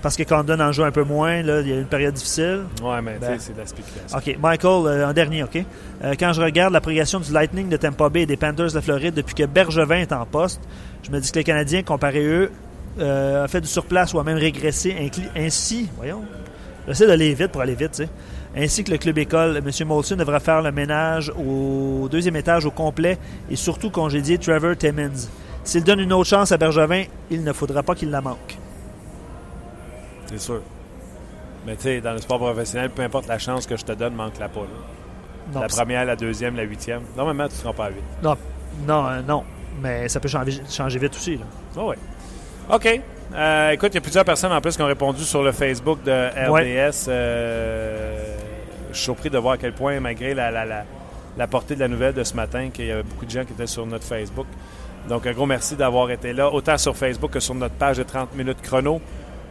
[0.00, 1.42] Parce que Condon en joue un peu moins.
[1.42, 2.60] Là, il y a une période difficile.
[2.82, 3.36] Ouais, mais Ben.
[3.38, 4.16] c'est de la spéculation.
[4.16, 4.36] OK.
[4.40, 5.56] Michael, euh, en dernier, OK?
[6.04, 8.80] Euh, quand je regarde la progression du Lightning de Tampa Bay et des Panthers de
[8.80, 10.60] Floride depuis que Bergevin est en poste,
[11.02, 12.50] je me dis que les Canadiens, comparé eux,
[13.00, 14.94] euh, ont fait du surplace ou a même régressé.
[15.36, 16.22] Ainsi, voyons,
[16.86, 18.08] j'essaie d'aller vite pour aller vite, tu sais.
[18.56, 19.70] Ainsi que le club école, M.
[19.86, 23.18] Molson devra faire le ménage au deuxième étage au complet
[23.50, 25.28] et surtout congédier Trevor Timmins.
[25.64, 28.56] S'il donne une autre chance à Bergevin, il ne faudra pas qu'il la manque.
[30.28, 30.60] C'est sûr.
[31.66, 34.14] Mais tu sais, dans le sport professionnel, peu importe la chance que je te donne,
[34.14, 34.60] manque-la pas.
[34.60, 34.66] là.
[35.54, 37.02] Non, la première, la deuxième, la huitième.
[37.16, 38.02] Normalement, tu ne seras pas à vite.
[38.22, 38.36] non,
[38.86, 39.44] non, euh, non.
[39.80, 41.36] Mais ça peut changer, changer vite aussi.
[41.36, 41.44] Là.
[41.76, 41.96] Ah ouais.
[42.70, 43.00] OK.
[43.34, 46.02] Euh, écoute, il y a plusieurs personnes en plus qui ont répondu sur le Facebook
[46.04, 46.10] de
[46.90, 47.06] RDS.
[47.08, 48.36] Euh,
[48.90, 50.84] je suis surpris de voir à quel point, malgré la, la, la,
[51.36, 53.52] la portée de la nouvelle de ce matin, qu'il y avait beaucoup de gens qui
[53.52, 54.46] étaient sur notre Facebook.
[55.08, 58.02] Donc, un gros merci d'avoir été là, autant sur Facebook que sur notre page de
[58.02, 59.00] 30 minutes chrono.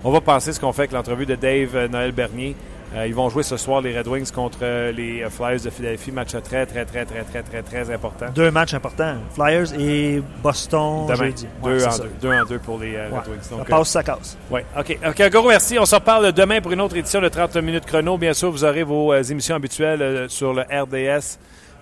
[0.04, 2.56] On va penser ce qu'on fait avec l'entrevue de Dave euh, Noël Bernier.
[2.96, 6.12] Euh, ils vont jouer ce soir les Red Wings contre euh, les Flyers de Philadelphie.
[6.12, 8.28] Match très, très, très, très, très, très, très important.
[8.34, 9.16] Deux matchs importants.
[9.34, 11.48] Flyers et Boston Demain, jeudi.
[11.62, 12.04] Ouais, deux, en ça.
[12.04, 13.20] deux, deux en deux pour les euh, Ouais.
[13.20, 13.42] Red Wings.
[13.42, 14.38] Ça Donc, euh, passe, ça casse.
[14.50, 14.98] Oui, OK.
[15.06, 15.78] OK, un gros merci.
[15.78, 18.18] On se reparle demain pour une autre édition de 30 minutes chrono.
[18.18, 21.38] Bien sûr, vous aurez vos euh, émissions habituelles sur le RDS,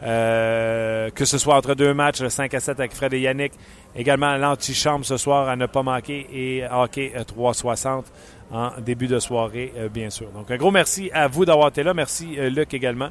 [0.06, 3.53] euh, que ce soit entre deux matchs, le 5 à 7 avec Fred et Yannick.
[3.95, 8.06] Également, l'antichambre ce soir à ne pas manquer et hockey euh, 360
[8.51, 10.30] en début de soirée, euh, bien sûr.
[10.32, 11.93] Donc, un gros merci à vous d'avoir été là.
[11.93, 13.10] Merci, euh, Luc, également,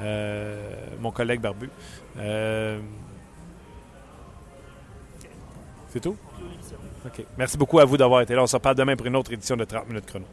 [0.00, 0.60] euh,
[1.00, 1.68] mon collègue barbu.
[2.18, 2.78] Euh,
[5.88, 6.16] C'est tout?
[7.06, 7.24] OK.
[7.38, 8.42] Merci beaucoup à vous d'avoir été là.
[8.42, 10.26] On se reparle demain pour une autre édition de 30 minutes chrono.